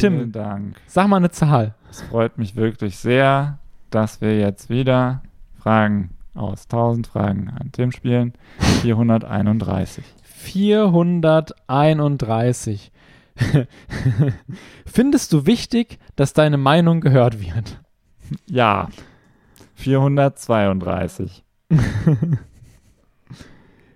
Vielen 0.00 0.18
Tim. 0.18 0.32
Dank. 0.32 0.80
Sag 0.86 1.08
mal 1.08 1.16
eine 1.16 1.30
Zahl. 1.30 1.74
Es 1.90 2.02
freut 2.02 2.38
mich 2.38 2.56
wirklich 2.56 2.96
sehr, 2.96 3.58
dass 3.90 4.20
wir 4.20 4.38
jetzt 4.38 4.70
wieder 4.70 5.22
Fragen 5.58 6.10
aus 6.34 6.64
1000 6.64 7.06
Fragen 7.06 7.50
an 7.50 7.70
Tim 7.72 7.92
spielen. 7.92 8.34
431. 8.82 10.04
431. 10.22 12.92
Findest 14.86 15.32
du 15.32 15.46
wichtig, 15.46 15.98
dass 16.16 16.32
deine 16.32 16.58
Meinung 16.58 17.00
gehört 17.00 17.40
wird? 17.40 17.80
Ja. 18.46 18.88
432. 19.74 21.44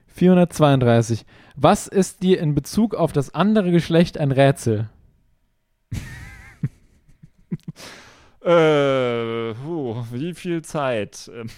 432. 0.07 1.25
Was 1.57 1.87
ist 1.87 2.23
dir 2.23 2.41
in 2.41 2.55
Bezug 2.55 2.95
auf 2.95 3.13
das 3.13 3.35
andere 3.35 3.71
Geschlecht 3.71 4.19
ein 4.19 4.33
Rätsel? 4.33 4.89
Äh, 8.49 9.55
puh, 9.55 9.97
wie 10.13 10.33
viel 10.35 10.63
Zeit? 10.63 11.31
Ähm, 11.35 11.49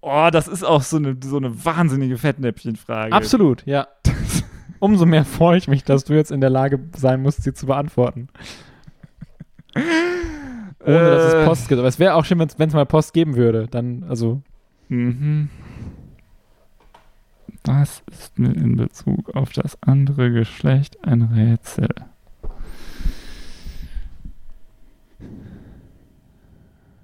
oh, 0.00 0.28
das 0.32 0.48
ist 0.48 0.64
auch 0.64 0.82
so 0.82 0.96
eine, 0.96 1.16
so 1.22 1.36
eine 1.36 1.64
wahnsinnige 1.64 2.18
Fettnäpfchenfrage. 2.18 3.12
Absolut, 3.12 3.64
ja. 3.66 3.88
Umso 4.78 5.04
mehr 5.04 5.24
freue 5.24 5.58
ich 5.58 5.68
mich, 5.68 5.84
dass 5.84 6.04
du 6.04 6.14
jetzt 6.14 6.30
in 6.32 6.40
der 6.40 6.50
Lage 6.50 6.80
sein 6.96 7.20
musst, 7.22 7.42
sie 7.42 7.52
zu 7.52 7.66
beantworten. 7.66 8.28
Ohne 9.74 11.10
dass 11.10 11.24
es 11.28 11.34
Äh. 11.34 11.44
Post 11.44 11.68
gibt. 11.68 11.78
Aber 11.78 11.88
es 11.88 11.98
wäre 11.98 12.14
auch 12.14 12.24
schön, 12.24 12.38
wenn 12.38 12.48
es 12.68 12.74
mal 12.74 12.86
Post 12.86 13.12
geben 13.12 13.36
würde. 13.36 13.68
Dann, 13.70 14.04
also, 14.08 14.42
Mhm. 14.88 15.48
Was 17.72 18.02
ist 18.10 18.36
mir 18.36 18.52
in 18.52 18.76
Bezug 18.76 19.30
auf 19.36 19.52
das 19.52 19.80
andere 19.80 20.32
Geschlecht 20.32 21.04
ein 21.04 21.22
Rätsel? 21.22 21.88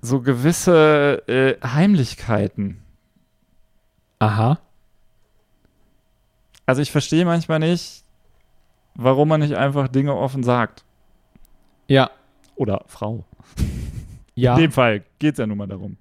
So 0.03 0.21
gewisse 0.21 1.23
äh, 1.29 1.55
Heimlichkeiten. 1.65 2.79
aha. 4.19 4.59
Also 6.69 6.83
ich 6.83 6.91
verstehe 6.91 7.25
manchmal 7.25 7.61
nicht, 7.61 8.03
warum 8.97 9.29
man 9.29 9.39
nicht 9.41 9.55
einfach 9.55 9.87
Dinge 9.87 10.17
offen 10.17 10.43
sagt. 10.43 10.85
Ja, 11.87 12.11
Oder 12.57 12.83
Frau. 12.89 13.25
ja. 14.35 14.55
In 14.57 14.63
dem 14.63 14.73
Fall 14.73 15.05
geht 15.21 15.35
es 15.35 15.39
ja 15.39 15.47
nun 15.47 15.59
mal 15.59 15.69
darum. 15.69 15.97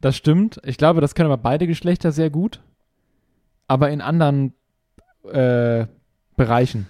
Das 0.00 0.16
stimmt. 0.16 0.60
Ich 0.64 0.76
glaube, 0.76 1.00
das 1.00 1.14
können 1.14 1.30
aber 1.30 1.40
beide 1.40 1.68
Geschlechter 1.68 2.10
sehr 2.10 2.30
gut. 2.30 2.60
Aber 3.68 3.90
in 3.90 4.00
anderen 4.00 4.54
äh, 5.30 5.86
Bereichen. 6.36 6.88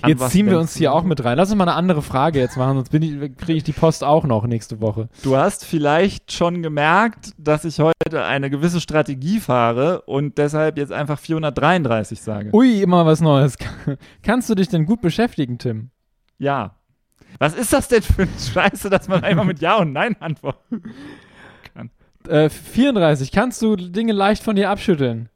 An 0.00 0.10
Jetzt 0.10 0.30
ziehen 0.30 0.48
wir 0.48 0.58
uns 0.58 0.74
hier 0.74 0.92
auch 0.92 1.02
mit 1.02 1.22
rein. 1.24 1.36
Lass 1.36 1.50
uns 1.50 1.58
mal 1.58 1.68
eine 1.68 1.76
andere 1.76 2.02
Frage 2.02 2.38
jetzt 2.38 2.56
machen, 2.56 2.76
sonst 2.76 2.90
kriege 2.90 3.52
ich 3.52 3.62
die 3.62 3.72
Post 3.72 4.02
auch 4.02 4.24
noch 4.24 4.46
nächste 4.46 4.80
Woche. 4.80 5.08
Du 5.22 5.36
hast 5.36 5.64
vielleicht 5.64 6.32
schon 6.32 6.62
gemerkt, 6.62 7.32
dass 7.36 7.64
ich 7.64 7.78
heute 7.78 8.24
eine 8.24 8.48
gewisse 8.48 8.80
Strategie 8.80 9.38
fahre 9.38 10.02
und 10.02 10.38
deshalb 10.38 10.78
jetzt 10.78 10.92
einfach 10.92 11.18
433 11.18 12.20
sage. 12.20 12.50
Ui, 12.54 12.80
immer 12.80 13.04
was 13.04 13.20
Neues. 13.20 13.58
Kannst 14.22 14.48
du 14.48 14.54
dich 14.54 14.68
denn 14.68 14.86
gut 14.86 15.02
beschäftigen, 15.02 15.58
Tim? 15.58 15.90
Ja. 16.38 16.76
Was 17.38 17.54
ist 17.54 17.72
das 17.72 17.88
denn 17.88 18.02
für 18.02 18.22
eine 18.22 18.30
Scheiße, 18.38 18.90
dass 18.90 19.08
man 19.08 19.22
einmal 19.22 19.44
mit 19.44 19.60
Ja 19.60 19.76
und 19.76 19.92
Nein 19.92 20.16
antwortet? 20.20 20.82
Äh, 22.28 22.48
34. 22.50 23.32
Kannst 23.32 23.62
du 23.62 23.76
Dinge 23.76 24.12
leicht 24.12 24.42
von 24.42 24.56
dir 24.56 24.70
abschütteln? 24.70 25.28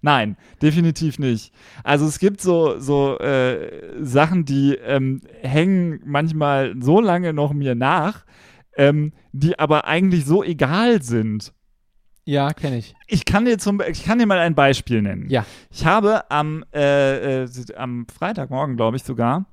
Nein, 0.00 0.36
definitiv 0.62 1.18
nicht. 1.18 1.52
Also 1.84 2.06
es 2.06 2.18
gibt 2.18 2.40
so, 2.40 2.78
so 2.78 3.18
äh, 3.18 3.92
Sachen, 4.00 4.44
die 4.44 4.74
ähm, 4.74 5.20
hängen 5.42 6.00
manchmal 6.04 6.74
so 6.80 7.00
lange 7.00 7.32
noch 7.32 7.52
mir 7.52 7.74
nach, 7.74 8.24
ähm, 8.76 9.12
die 9.32 9.58
aber 9.58 9.86
eigentlich 9.86 10.24
so 10.24 10.42
egal 10.42 11.02
sind. 11.02 11.52
Ja, 12.24 12.52
kenne 12.52 12.78
ich. 12.78 12.94
Ich 13.06 13.24
kann 13.24 13.44
dir 13.44 13.58
zum, 13.58 13.80
ich 13.80 14.04
kann 14.04 14.18
dir 14.18 14.26
mal 14.26 14.38
ein 14.38 14.54
Beispiel 14.54 15.02
nennen. 15.02 15.28
Ja. 15.28 15.44
Ich 15.70 15.84
habe 15.84 16.30
am, 16.30 16.64
äh, 16.72 17.42
äh, 17.42 17.48
am 17.76 18.06
Freitagmorgen, 18.06 18.76
glaube 18.76 18.96
ich 18.96 19.02
sogar, 19.02 19.46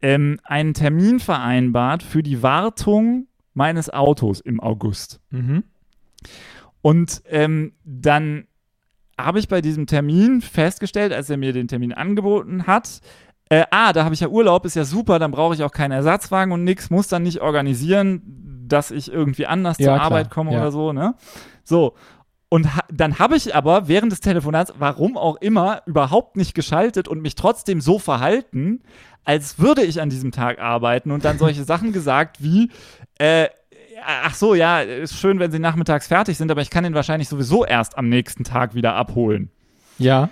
ähm, 0.00 0.38
einen 0.44 0.74
Termin 0.74 1.18
vereinbart 1.18 2.02
für 2.02 2.22
die 2.22 2.42
Wartung 2.42 3.26
meines 3.54 3.90
Autos 3.90 4.40
im 4.40 4.60
August. 4.60 5.20
Mhm. 5.30 5.64
Und 6.80 7.22
ähm, 7.26 7.72
dann 7.84 8.46
habe 9.18 9.38
ich 9.38 9.48
bei 9.48 9.60
diesem 9.60 9.86
Termin 9.86 10.40
festgestellt, 10.40 11.12
als 11.12 11.30
er 11.30 11.36
mir 11.36 11.52
den 11.52 11.68
Termin 11.68 11.92
angeboten 11.92 12.66
hat, 12.66 13.00
äh, 13.52 13.66
ah, 13.70 13.92
da 13.92 14.04
habe 14.04 14.14
ich 14.14 14.20
ja 14.20 14.28
Urlaub, 14.28 14.64
ist 14.64 14.76
ja 14.76 14.84
super, 14.84 15.18
dann 15.18 15.30
brauche 15.30 15.54
ich 15.54 15.62
auch 15.62 15.72
keinen 15.72 15.92
Ersatzwagen 15.92 16.52
und 16.52 16.64
nix, 16.64 16.88
muss 16.88 17.08
dann 17.08 17.22
nicht 17.22 17.42
organisieren, 17.42 18.22
dass 18.66 18.90
ich 18.90 19.12
irgendwie 19.12 19.46
anders 19.46 19.76
Ja, 19.78 19.88
zur 19.88 19.94
klar, 19.94 20.06
Arbeit 20.06 20.30
komme 20.30 20.52
ja. 20.52 20.60
oder 20.60 20.72
so, 20.72 20.92
ne? 20.94 21.14
So. 21.62 21.94
Und 22.52 22.76
ha 22.76 22.84
dann 22.92 23.18
habe 23.18 23.34
ich 23.34 23.54
aber 23.54 23.88
während 23.88 24.12
des 24.12 24.20
Telefonats, 24.20 24.74
warum 24.78 25.16
auch 25.16 25.36
immer, 25.36 25.80
überhaupt 25.86 26.36
nicht 26.36 26.54
geschaltet 26.54 27.08
und 27.08 27.22
mich 27.22 27.34
trotzdem 27.34 27.80
so 27.80 27.98
verhalten, 27.98 28.82
als 29.24 29.58
würde 29.58 29.82
ich 29.82 30.02
an 30.02 30.10
diesem 30.10 30.32
Tag 30.32 30.58
arbeiten 30.58 31.12
und 31.12 31.24
dann 31.24 31.38
solche 31.38 31.64
Sachen 31.64 31.94
gesagt 31.94 32.42
wie, 32.42 32.70
äh, 33.16 33.48
ach 34.04 34.34
so, 34.34 34.54
ja, 34.54 34.82
ist 34.82 35.18
schön, 35.18 35.38
wenn 35.38 35.50
sie 35.50 35.60
nachmittags 35.60 36.08
fertig 36.08 36.36
sind, 36.36 36.50
aber 36.50 36.60
ich 36.60 36.68
kann 36.68 36.84
ihn 36.84 36.92
wahrscheinlich 36.92 37.30
sowieso 37.30 37.64
erst 37.64 37.96
am 37.96 38.10
nächsten 38.10 38.44
Tag 38.44 38.74
wieder 38.74 38.96
abholen. 38.96 39.48
Ja. 39.96 40.28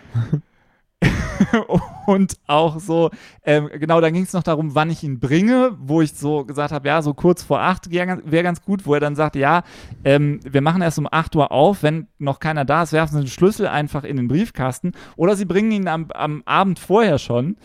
und 2.10 2.34
auch 2.48 2.80
so, 2.80 3.10
ähm, 3.44 3.70
genau, 3.72 4.00
da 4.00 4.10
ging 4.10 4.24
es 4.24 4.32
noch 4.32 4.42
darum, 4.42 4.74
wann 4.74 4.90
ich 4.90 5.04
ihn 5.04 5.20
bringe, 5.20 5.76
wo 5.78 6.02
ich 6.02 6.12
so 6.14 6.44
gesagt 6.44 6.72
habe, 6.72 6.88
ja, 6.88 7.02
so 7.02 7.14
kurz 7.14 7.44
vor 7.44 7.60
acht 7.60 7.92
wäre 7.92 8.06
ganz, 8.06 8.22
wär 8.24 8.42
ganz 8.42 8.62
gut, 8.62 8.84
wo 8.84 8.94
er 8.94 9.00
dann 9.00 9.14
sagt, 9.14 9.36
ja, 9.36 9.62
ähm, 10.04 10.40
wir 10.42 10.60
machen 10.60 10.82
erst 10.82 10.98
um 10.98 11.06
8 11.08 11.36
Uhr 11.36 11.52
auf, 11.52 11.84
wenn 11.84 12.08
noch 12.18 12.40
keiner 12.40 12.64
da 12.64 12.82
ist, 12.82 12.92
werfen 12.92 13.16
Sie 13.16 13.22
den 13.22 13.28
Schlüssel 13.30 13.68
einfach 13.68 14.02
in 14.02 14.16
den 14.16 14.26
Briefkasten 14.26 14.90
oder 15.14 15.36
Sie 15.36 15.44
bringen 15.44 15.70
ihn 15.70 15.86
am, 15.86 16.10
am 16.10 16.42
Abend 16.46 16.80
vorher 16.80 17.18
schon. 17.18 17.56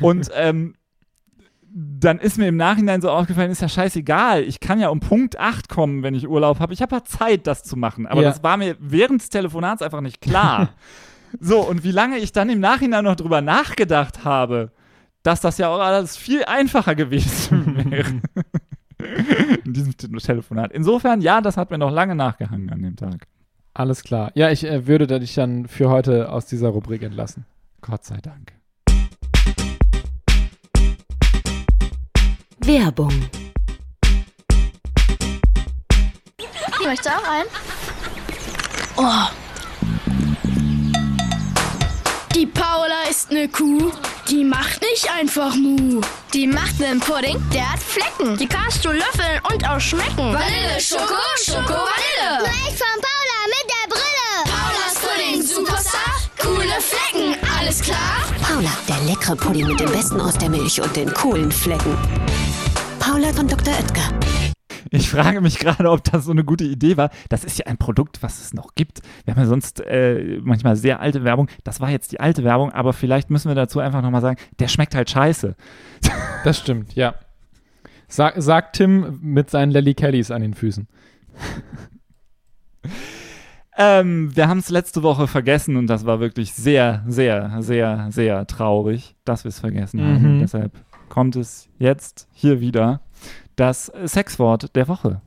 Und 0.00 0.30
ähm, 0.36 0.74
dann 1.68 2.20
ist 2.20 2.38
mir 2.38 2.46
im 2.46 2.56
Nachhinein 2.56 3.00
so 3.02 3.10
aufgefallen, 3.10 3.50
ist 3.50 3.60
ja 3.60 3.68
scheißegal. 3.68 4.44
Ich 4.44 4.60
kann 4.60 4.78
ja 4.78 4.88
um 4.88 5.00
Punkt 5.00 5.38
8 5.38 5.68
kommen, 5.68 6.04
wenn 6.04 6.14
ich 6.14 6.28
Urlaub 6.28 6.60
habe. 6.60 6.72
Ich 6.72 6.80
habe 6.80 6.94
ja 6.94 7.02
Zeit, 7.04 7.48
das 7.48 7.64
zu 7.64 7.76
machen. 7.76 8.06
Aber 8.06 8.22
Ja. 8.22 8.28
das 8.28 8.42
war 8.44 8.56
mir 8.56 8.76
während 8.78 9.20
des 9.20 9.30
Telefonats 9.30 9.82
einfach 9.82 10.00
nicht 10.00 10.20
klar. 10.20 10.68
so, 11.40 11.60
und 11.60 11.84
wie 11.84 11.90
lange 11.92 12.18
ich 12.18 12.32
dann 12.32 12.48
im 12.50 12.60
Nachhinein 12.60 13.04
noch 13.04 13.16
drüber 13.16 13.40
nachgedacht 13.40 14.24
habe, 14.24 14.72
dass 15.22 15.40
das 15.40 15.58
ja 15.58 15.68
auch 15.68 15.80
alles 15.80 16.16
viel 16.16 16.44
einfacher 16.44 16.94
gewesen 16.94 17.76
wäre. 17.90 18.20
In 19.64 19.72
diesem 19.72 19.96
Te- 19.96 20.08
Telefonat. 20.10 20.72
Insofern, 20.72 21.20
ja, 21.20 21.40
das 21.40 21.56
hat 21.56 21.70
mir 21.70 21.78
noch 21.78 21.90
lange 21.90 22.14
nachgehangen 22.14 22.70
an 22.70 22.82
dem 22.82 22.96
Tag. 22.96 23.26
Alles 23.74 24.02
klar. 24.02 24.30
Ja, 24.34 24.50
ich 24.50 24.64
äh, 24.64 24.86
würde 24.86 25.06
dich 25.06 25.34
dann 25.34 25.66
für 25.68 25.90
heute 25.90 26.30
aus 26.32 26.46
dieser 26.46 26.68
Rubrik 26.68 27.02
entlassen. 27.02 27.44
Gott 27.82 28.04
sei 28.04 28.18
Dank. 28.18 28.52
Werbung. 32.60 33.12
Ich 36.38 36.86
möchte 36.86 37.10
auch 37.10 37.28
ein. 37.28 37.44
Oh. 38.96 39.45
Die 42.36 42.44
Paula 42.44 43.04
ist 43.08 43.30
ne 43.30 43.48
Kuh, 43.48 43.90
die 44.28 44.44
macht 44.44 44.82
nicht 44.82 45.10
einfach 45.10 45.54
Mu. 45.54 46.02
Die 46.34 46.46
macht 46.46 46.78
nen 46.78 47.00
Pudding, 47.00 47.42
der 47.50 47.72
hat 47.72 47.80
Flecken. 47.80 48.36
Die 48.36 48.46
kannst 48.46 48.84
du 48.84 48.90
löffeln 48.90 49.40
und 49.50 49.66
auch 49.66 49.80
schmecken. 49.80 50.34
Vanille, 50.34 50.78
Schoko, 50.78 51.14
Schoko, 51.42 51.72
Vanille. 51.72 52.40
Gleich 52.40 52.76
von 52.76 53.00
Paula 53.00 53.38
mit 53.46 53.66
der 53.72 53.88
Brille. 53.88 54.54
Paulas 54.54 54.94
Pudding, 55.00 55.40
Superstar, 55.40 56.12
coole 56.38 56.78
Flecken, 56.78 57.36
alles 57.58 57.80
klar? 57.80 58.26
Paula, 58.42 58.70
der 58.86 58.98
leckere 59.10 59.34
Pudding 59.34 59.68
mit 59.68 59.80
dem 59.80 59.90
Besten 59.90 60.20
aus 60.20 60.36
der 60.36 60.50
Milch 60.50 60.78
und 60.78 60.94
den 60.94 61.14
coolen 61.14 61.50
Flecken. 61.50 61.96
Paula 62.98 63.32
von 63.32 63.48
Dr. 63.48 63.72
Oetker. 63.72 64.35
Ich 64.90 65.08
frage 65.10 65.40
mich 65.40 65.58
gerade, 65.58 65.90
ob 65.90 66.04
das 66.04 66.24
so 66.24 66.32
eine 66.32 66.44
gute 66.44 66.64
Idee 66.64 66.96
war. 66.96 67.10
Das 67.28 67.44
ist 67.44 67.58
ja 67.58 67.66
ein 67.66 67.78
Produkt, 67.78 68.22
was 68.22 68.40
es 68.40 68.54
noch 68.54 68.74
gibt. 68.74 69.00
Wir 69.24 69.34
haben 69.34 69.40
ja 69.40 69.46
sonst 69.46 69.80
äh, 69.80 70.38
manchmal 70.42 70.76
sehr 70.76 71.00
alte 71.00 71.24
Werbung. 71.24 71.48
Das 71.64 71.80
war 71.80 71.90
jetzt 71.90 72.12
die 72.12 72.20
alte 72.20 72.44
Werbung, 72.44 72.72
aber 72.72 72.92
vielleicht 72.92 73.30
müssen 73.30 73.48
wir 73.48 73.54
dazu 73.54 73.80
einfach 73.80 74.02
nochmal 74.02 74.20
sagen, 74.20 74.38
der 74.58 74.68
schmeckt 74.68 74.94
halt 74.94 75.10
scheiße. 75.10 75.54
Das 76.44 76.58
stimmt, 76.58 76.94
ja. 76.94 77.16
Sag, 78.06 78.34
sagt 78.40 78.76
Tim 78.76 79.18
mit 79.20 79.50
seinen 79.50 79.72
Lelly 79.72 79.94
Kellys 79.94 80.30
an 80.30 80.42
den 80.42 80.54
Füßen. 80.54 80.86
Ähm, 83.76 84.34
wir 84.34 84.48
haben 84.48 84.58
es 84.58 84.70
letzte 84.70 85.02
Woche 85.02 85.26
vergessen 85.26 85.76
und 85.76 85.86
das 85.88 86.06
war 86.06 86.18
wirklich 86.18 86.54
sehr, 86.54 87.04
sehr, 87.06 87.56
sehr, 87.60 88.06
sehr 88.10 88.46
traurig, 88.46 89.16
dass 89.24 89.44
wir 89.44 89.50
es 89.50 89.60
vergessen 89.60 90.00
haben. 90.00 90.36
Mhm. 90.36 90.40
Deshalb 90.40 90.72
kommt 91.08 91.36
es 91.36 91.68
jetzt 91.78 92.26
hier 92.32 92.60
wieder 92.60 93.00
das 93.56 93.90
Sexwort 94.04 94.74
der 94.76 94.86
Woche. 94.88 95.20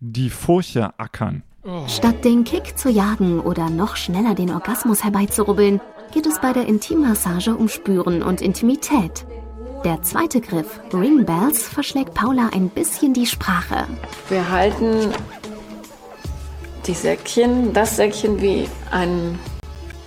Die 0.00 0.30
Furche 0.30 0.98
ackern. 0.98 1.42
Statt 1.88 2.24
den 2.24 2.44
Kick 2.44 2.78
zu 2.78 2.88
jagen 2.88 3.40
oder 3.40 3.68
noch 3.70 3.96
schneller 3.96 4.34
den 4.34 4.50
Orgasmus 4.50 5.02
herbeizurubbeln, 5.02 5.80
geht 6.12 6.26
es 6.26 6.40
bei 6.40 6.52
der 6.52 6.66
Intimmassage 6.66 7.56
um 7.56 7.68
Spüren 7.68 8.22
und 8.22 8.40
Intimität. 8.40 9.26
Der 9.84 10.00
zweite 10.02 10.40
Griff, 10.40 10.80
Ring 10.92 11.26
Bells, 11.26 11.64
verschlägt 11.68 12.14
Paula 12.14 12.50
ein 12.54 12.68
bisschen 12.68 13.12
die 13.12 13.26
Sprache. 13.26 13.86
Wir 14.28 14.50
halten 14.50 15.12
die 16.86 16.94
Säckchen, 16.94 17.72
das 17.72 17.96
Säckchen 17.96 18.40
wie 18.40 18.68
ein. 18.90 19.38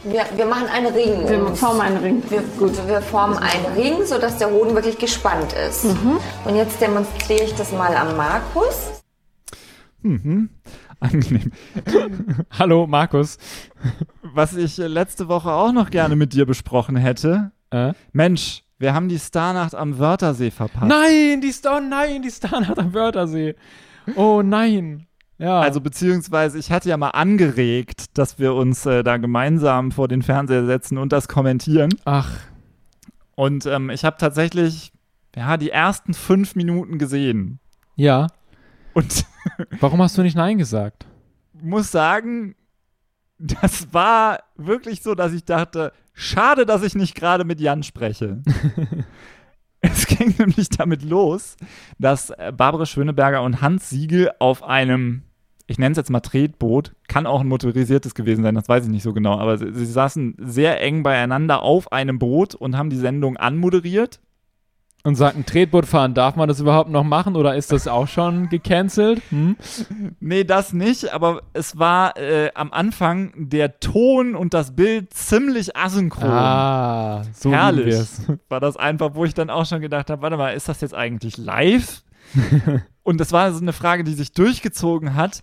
Wir, 0.04 0.26
wir 0.36 0.46
machen 0.46 0.68
einen 0.68 0.94
Ring. 0.94 1.28
Wir 1.28 1.56
formen 1.56 1.82
einen 1.82 1.98
Ring. 1.98 2.24
Wir, 2.30 2.42
gut, 2.58 2.88
wir 2.88 3.02
formen 3.02 3.38
einen 3.38 3.66
Ring, 3.76 4.06
sodass 4.06 4.38
der 4.38 4.50
Hoden 4.52 4.74
wirklich 4.76 4.98
gespannt 4.98 5.54
ist. 5.68 5.86
Und 6.46 6.56
jetzt 6.56 6.80
demonstriere 6.80 7.44
ich 7.44 7.54
das 7.56 7.72
mal 7.72 7.96
am 7.96 8.16
Markus. 8.16 9.02
Mhm. 10.02 10.50
Angenehm. 11.00 11.52
Hallo, 12.58 12.88
Markus. 12.88 13.38
Was 14.34 14.56
ich 14.56 14.80
äh, 14.80 14.88
letzte 14.88 15.28
Woche 15.28 15.52
auch 15.52 15.72
noch 15.72 15.90
gerne 15.90 16.16
mit 16.16 16.34
dir 16.34 16.46
besprochen 16.46 16.96
hätte. 16.96 17.52
Äh? 17.70 17.94
Mensch, 18.14 18.64
wir 18.80 18.94
haben 18.94 19.10
die 19.10 19.20
Starnacht 19.20 19.76
am 19.76 20.00
Wörthersee 20.00 20.52
verpasst. 20.52 20.88
Nein, 20.88 21.42
die 21.42 21.52
Star, 21.52 21.82
nein, 21.82 22.22
die 22.22 22.32
Starnacht 22.32 22.80
am 22.80 22.94
Wörthersee. 22.94 23.56
Oh 24.16 24.42
nein. 24.42 25.07
Ja. 25.40 25.60
Also 25.60 25.82
beziehungsweise 25.82 26.58
ich 26.58 26.72
hatte 26.72 26.90
ja 26.90 26.98
mal 26.98 27.10
angeregt, 27.12 28.18
dass 28.18 28.40
wir 28.40 28.54
uns 28.56 28.86
äh, 28.86 29.04
da 29.04 29.18
gemeinsam 29.18 29.92
vor 29.92 30.08
den 30.08 30.24
Fernseher 30.24 30.66
setzen 30.66 30.98
und 30.98 31.12
das 31.14 31.28
kommentieren. 31.28 31.90
Ach. 32.06 32.32
Und 33.36 33.66
ähm, 33.68 33.90
ich 33.92 34.04
habe 34.04 34.18
tatsächlich 34.18 34.92
ja 35.36 35.58
die 35.58 35.70
ersten 35.70 36.14
fünf 36.16 36.56
Minuten 36.56 36.98
gesehen 36.98 37.60
Ja. 37.96 38.28
und 38.94 39.26
Warum 39.80 40.02
hast 40.02 40.18
du 40.18 40.24
nicht 40.24 40.36
Nein 40.36 40.58
gesagt? 40.58 41.06
muss 41.60 41.92
sagen, 41.92 42.56
das 43.40 43.94
war 43.94 44.40
wirklich 44.56 45.02
so, 45.04 45.14
dass 45.16 45.34
ich 45.34 45.46
dachte, 45.46 45.92
schade, 46.14 46.66
dass 46.66 46.82
ich 46.84 46.96
nicht 46.96 47.16
gerade 47.16 47.46
mit 47.46 47.60
Jan 47.60 47.84
spreche. 47.84 48.42
es 49.82 50.08
ging 50.08 50.36
nämlich 50.38 50.70
damit 50.70 51.04
los, 51.04 51.56
dass 52.00 52.32
äh, 52.32 52.52
Barbara 52.56 52.86
Schöneberger 52.86 53.44
und 53.44 53.62
Hans 53.62 53.90
Siegel 53.90 54.32
auf 54.40 54.64
einem, 54.64 55.24
ich 55.68 55.78
nenne 55.78 55.92
es 55.92 55.98
jetzt 55.98 56.10
mal 56.10 56.22
Tretboot, 56.22 56.94
kann 57.08 57.28
auch 57.28 57.42
ein 57.42 57.48
motorisiertes 57.48 58.16
gewesen 58.16 58.44
sein, 58.44 58.56
das 58.56 58.70
weiß 58.70 58.86
ich 58.86 58.90
nicht 58.90 59.04
so 59.04 59.14
genau, 59.14 59.38
aber 59.38 59.58
sie, 59.58 59.74
sie 59.74 59.86
saßen 59.86 60.36
sehr 60.40 60.82
eng 60.82 61.04
beieinander 61.04 61.62
auf 61.62 61.92
einem 61.92 62.20
Boot 62.20 62.56
und 62.56 62.78
haben 62.78 62.90
die 62.90 62.98
Sendung 62.98 63.38
anmoderiert. 63.38 64.20
Und 65.04 65.16
sagt, 65.16 65.38
ein 65.38 65.46
Tretboot 65.46 65.86
fahren, 65.86 66.14
darf 66.14 66.36
man 66.36 66.50
das 66.50 66.60
überhaupt 66.60 66.90
noch 66.90 67.06
machen 67.06 67.38
oder 67.38 67.56
ist 67.56 67.72
das 67.72 67.88
auch 67.88 68.10
schon 68.10 68.50
gecancelt? 68.50 69.22
Hm? 69.30 69.56
Nee, 70.20 70.44
das 70.44 70.74
nicht, 70.74 71.14
aber 71.14 71.44
es 71.54 71.80
war 71.80 72.18
äh, 72.18 72.50
am 72.56 72.74
Anfang 72.74 73.32
der 73.36 73.80
Ton 73.80 74.36
und 74.36 74.54
das 74.54 74.76
Bild 74.76 75.14
ziemlich 75.14 75.78
asynchron. 75.78 76.30
Ah, 76.30 77.24
so 77.32 77.52
Herrlich. 77.52 77.96
War 78.50 78.60
das 78.60 78.76
einfach, 78.76 79.12
wo 79.14 79.24
ich 79.24 79.34
dann 79.34 79.50
auch 79.50 79.66
schon 79.66 79.80
gedacht 79.80 80.10
habe, 80.10 80.22
warte 80.24 80.36
mal, 80.36 80.50
ist 80.50 80.68
das 80.68 80.82
jetzt 80.82 80.96
eigentlich 80.96 81.38
live? 81.38 82.02
und 83.04 83.20
das 83.20 83.32
war 83.32 83.52
so 83.54 83.62
eine 83.62 83.74
Frage, 83.74 84.04
die 84.04 84.14
sich 84.14 84.32
durchgezogen 84.32 85.16
hat, 85.16 85.42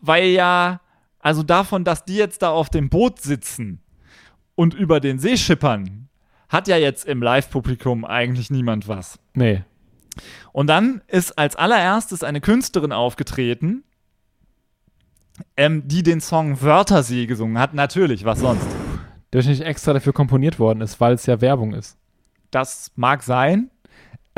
weil 0.00 0.26
ja, 0.28 0.80
also 1.18 1.42
davon, 1.42 1.84
dass 1.84 2.04
die 2.04 2.16
jetzt 2.16 2.42
da 2.42 2.50
auf 2.50 2.70
dem 2.70 2.88
Boot 2.88 3.20
sitzen 3.20 3.80
und 4.54 4.74
über 4.74 5.00
den 5.00 5.18
See 5.18 5.36
schippern, 5.36 6.08
hat 6.48 6.68
ja 6.68 6.76
jetzt 6.76 7.06
im 7.06 7.22
Live-Publikum 7.22 8.04
eigentlich 8.04 8.50
niemand 8.50 8.88
was. 8.88 9.18
Nee. 9.34 9.64
Und 10.52 10.68
dann 10.68 11.02
ist 11.08 11.36
als 11.38 11.56
allererstes 11.56 12.22
eine 12.22 12.40
Künstlerin 12.40 12.92
aufgetreten, 12.92 13.84
ähm, 15.56 15.86
die 15.86 16.02
den 16.02 16.20
Song 16.20 16.62
Wörtersee 16.62 17.26
gesungen 17.26 17.58
hat. 17.58 17.74
Natürlich, 17.74 18.24
was 18.24 18.40
sonst? 18.40 18.66
Der 19.32 19.44
nicht 19.44 19.60
extra 19.60 19.92
dafür 19.92 20.12
komponiert 20.12 20.58
worden 20.58 20.80
ist, 20.80 21.00
weil 21.00 21.14
es 21.14 21.26
ja 21.26 21.40
Werbung 21.40 21.74
ist. 21.74 21.98
Das 22.50 22.92
mag 22.94 23.22
sein. 23.22 23.70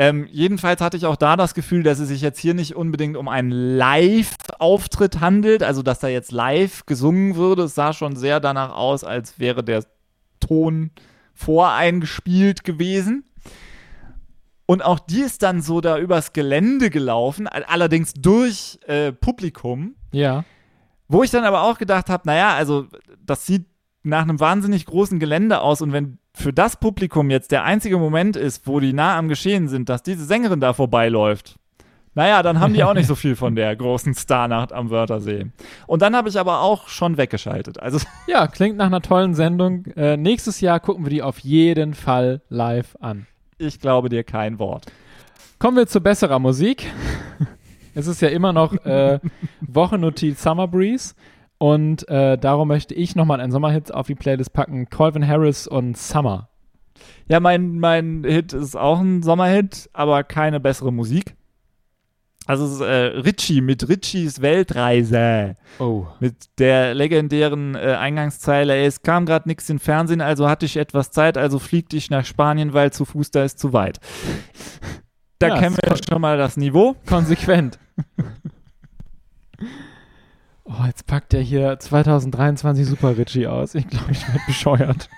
Ähm, 0.01 0.27
jedenfalls 0.31 0.79
hatte 0.79 0.95
ich 0.95 1.05
auch 1.05 1.17
da 1.17 1.35
das 1.35 1.53
Gefühl, 1.53 1.83
dass 1.83 1.99
es 1.99 2.07
sich 2.07 2.21
jetzt 2.21 2.39
hier 2.39 2.53
nicht 2.53 2.73
unbedingt 2.73 3.17
um 3.17 3.27
einen 3.27 3.51
Live-Auftritt 3.51 5.19
handelt, 5.19 5.61
also 5.61 5.83
dass 5.83 5.99
da 5.99 6.07
jetzt 6.07 6.31
live 6.31 6.85
gesungen 6.85 7.35
würde. 7.35 7.63
Es 7.63 7.75
sah 7.75 7.91
schon 7.91 8.15
sehr 8.15 8.39
danach 8.39 8.73
aus, 8.73 9.03
als 9.03 9.39
wäre 9.39 9.61
der 9.61 9.83
Ton 10.39 10.91
voreingespielt 11.33 12.63
gewesen. 12.63 13.25
Und 14.65 14.85
auch 14.85 14.99
die 14.99 15.19
ist 15.19 15.43
dann 15.43 15.61
so 15.61 15.81
da 15.81 15.97
übers 15.97 16.31
Gelände 16.31 16.89
gelaufen, 16.89 17.47
allerdings 17.47 18.13
durch 18.13 18.79
äh, 18.85 19.11
Publikum. 19.11 19.95
Ja. 20.13 20.45
Wo 21.09 21.23
ich 21.23 21.31
dann 21.31 21.43
aber 21.43 21.63
auch 21.63 21.77
gedacht 21.77 22.09
habe, 22.09 22.23
naja, 22.25 22.53
also 22.53 22.87
das 23.25 23.45
sieht 23.45 23.65
nach 24.03 24.21
einem 24.21 24.39
wahnsinnig 24.39 24.85
großen 24.85 25.19
Gelände 25.19 25.59
aus 25.59 25.81
und 25.81 25.91
wenn 25.91 26.19
für 26.39 26.53
das 26.53 26.77
Publikum 26.77 27.29
jetzt 27.29 27.51
der 27.51 27.63
einzige 27.63 27.97
Moment 27.97 28.35
ist, 28.35 28.67
wo 28.67 28.79
die 28.79 28.93
nah 28.93 29.17
am 29.17 29.27
Geschehen 29.27 29.67
sind, 29.67 29.89
dass 29.89 30.03
diese 30.03 30.25
Sängerin 30.25 30.59
da 30.59 30.73
vorbeiläuft, 30.73 31.59
naja, 32.15 32.41
dann 32.41 32.59
haben 32.59 32.73
die 32.73 32.83
auch 32.83 32.93
nicht 32.93 33.07
so 33.07 33.15
viel 33.15 33.35
von 33.35 33.55
der 33.55 33.75
großen 33.75 34.13
Starnacht 34.15 34.73
am 34.73 34.89
Wörthersee. 34.89 35.45
Und 35.85 36.01
dann 36.01 36.15
habe 36.15 36.27
ich 36.27 36.39
aber 36.39 36.61
auch 36.61 36.87
schon 36.87 37.17
weggeschaltet. 37.17 37.79
Also 37.79 37.99
ja, 38.27 38.47
klingt 38.47 38.77
nach 38.77 38.87
einer 38.87 39.01
tollen 39.01 39.35
Sendung. 39.35 39.85
Äh, 39.95 40.17
nächstes 40.17 40.59
Jahr 40.59 40.79
gucken 40.79 41.05
wir 41.05 41.11
die 41.11 41.21
auf 41.21 41.39
jeden 41.39 41.93
Fall 41.93 42.41
live 42.49 42.97
an. 42.99 43.27
Ich 43.57 43.79
glaube 43.79 44.09
dir 44.09 44.23
kein 44.23 44.59
Wort. 44.59 44.87
Kommen 45.59 45.77
wir 45.77 45.87
zu 45.87 46.01
besserer 46.01 46.39
Musik. 46.39 46.87
es 47.93 48.07
ist 48.07 48.21
ja 48.21 48.29
immer 48.29 48.53
noch 48.53 48.73
äh, 48.85 49.19
Wochennotiz 49.61 50.41
Summer 50.41 50.67
Breeze. 50.67 51.13
Und 51.59 52.07
äh, 52.07 52.37
darum 52.37 52.69
möchte 52.69 52.93
ich 52.93 53.15
nochmal 53.15 53.41
einen 53.41 53.51
Sommerhit 53.51 53.93
auf 53.93 54.07
die 54.07 54.15
Playlist 54.15 54.53
packen: 54.53 54.89
Calvin 54.89 55.27
Harris 55.27 55.67
und 55.67 55.97
Summer. 55.97 56.49
Ja, 57.27 57.39
mein, 57.39 57.79
mein 57.79 58.23
Hit 58.25 58.53
ist 58.53 58.75
auch 58.75 58.99
ein 58.99 59.21
Sommerhit, 59.21 59.89
aber 59.93 60.23
keine 60.23 60.59
bessere 60.59 60.91
Musik. 60.91 61.35
Also 62.45 62.65
es 62.65 62.71
ist 62.71 62.81
äh, 62.81 63.19
Ritchie 63.19 63.61
mit 63.61 63.87
Ritchies 63.87 64.41
Weltreise. 64.41 65.55
Oh. 65.77 66.07
Mit 66.19 66.35
der 66.57 66.95
legendären 66.95 67.75
äh, 67.75 67.95
Eingangszeile, 67.99 68.75
es 68.83 69.03
kam 69.03 69.27
gerade 69.27 69.47
nichts 69.47 69.69
im 69.69 69.79
Fernsehen, 69.79 70.21
also 70.21 70.49
hatte 70.49 70.65
ich 70.65 70.77
etwas 70.77 71.11
Zeit, 71.11 71.37
also 71.37 71.59
flieg 71.59 71.89
dich 71.89 72.09
nach 72.09 72.25
Spanien, 72.25 72.73
weil 72.73 72.91
zu 72.91 73.05
Fuß 73.05 73.29
da 73.31 73.43
ist 73.43 73.59
zu 73.59 73.71
weit. 73.73 73.99
Da 75.37 75.49
Ja, 75.49 75.59
kennen 75.59 75.77
wir 75.79 75.95
schon 76.09 76.21
mal 76.21 76.37
das 76.37 76.57
Niveau. 76.57 76.95
Konsequent. 77.05 77.77
Oh, 80.69 80.85
jetzt 80.85 81.07
packt 81.07 81.33
er 81.33 81.41
hier 81.41 81.79
2023 81.79 82.85
Super 82.85 83.17
Ritchie 83.17 83.47
aus. 83.47 83.73
Ich 83.73 83.87
glaube, 83.87 84.11
ich 84.11 84.27
werde 84.27 84.39
bescheuert. 84.45 85.09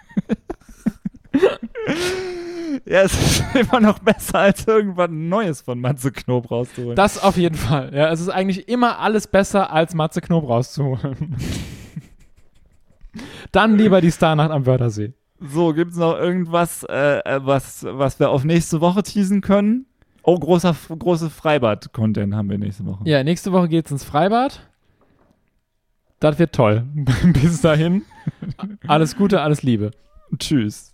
Ja, 2.85 3.01
es 3.01 3.13
ist 3.13 3.43
immer 3.55 3.81
noch 3.81 3.99
besser, 3.99 4.39
als 4.39 4.65
irgendwann 4.65 5.27
Neues 5.27 5.61
von 5.61 5.79
Matze 5.79 6.11
Knob 6.11 6.49
rauszuholen. 6.49 6.95
Das 6.95 7.21
auf 7.21 7.35
jeden 7.37 7.55
Fall. 7.55 7.93
Ja, 7.93 8.09
es 8.11 8.21
ist 8.21 8.29
eigentlich 8.29 8.69
immer 8.69 8.99
alles 8.99 9.27
besser, 9.27 9.71
als 9.71 9.93
Matze 9.93 10.21
Knob 10.21 10.47
rauszuholen. 10.47 11.35
Dann 13.51 13.77
lieber 13.77 13.99
die 13.99 14.11
Starnacht 14.11 14.51
am 14.51 14.65
Wörthersee. 14.65 15.13
So, 15.39 15.73
gibt 15.73 15.91
es 15.91 15.97
noch 15.97 16.17
irgendwas, 16.17 16.83
äh, 16.83 17.19
äh, 17.19 17.39
was, 17.43 17.83
was 17.83 18.19
wir 18.19 18.29
auf 18.29 18.45
nächste 18.45 18.79
Woche 18.79 19.03
teasen 19.03 19.41
können? 19.41 19.85
Oh, 20.23 20.37
großer, 20.37 20.75
große 20.97 21.29
Freibad-Content 21.29 22.35
haben 22.35 22.49
wir 22.49 22.57
nächste 22.57 22.85
Woche. 22.85 23.03
Ja, 23.05 23.23
nächste 23.23 23.51
Woche 23.51 23.67
geht's 23.67 23.91
ins 23.91 24.03
Freibad. 24.03 24.70
Das 26.21 26.37
wird 26.37 26.53
toll. 26.53 26.85
Bis 27.33 27.61
dahin. 27.61 28.05
Alles 28.87 29.17
Gute, 29.17 29.41
alles 29.41 29.63
Liebe. 29.63 29.89
Tschüss. 30.37 30.93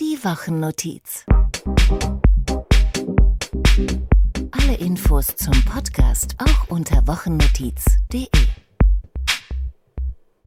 Die 0.00 0.18
Wochennotiz. 0.24 1.26
Alle 4.52 4.76
Infos 4.78 5.36
zum 5.36 5.62
Podcast 5.66 6.34
auch 6.38 6.68
unter 6.70 7.06
wochennotiz.de. 7.06 8.26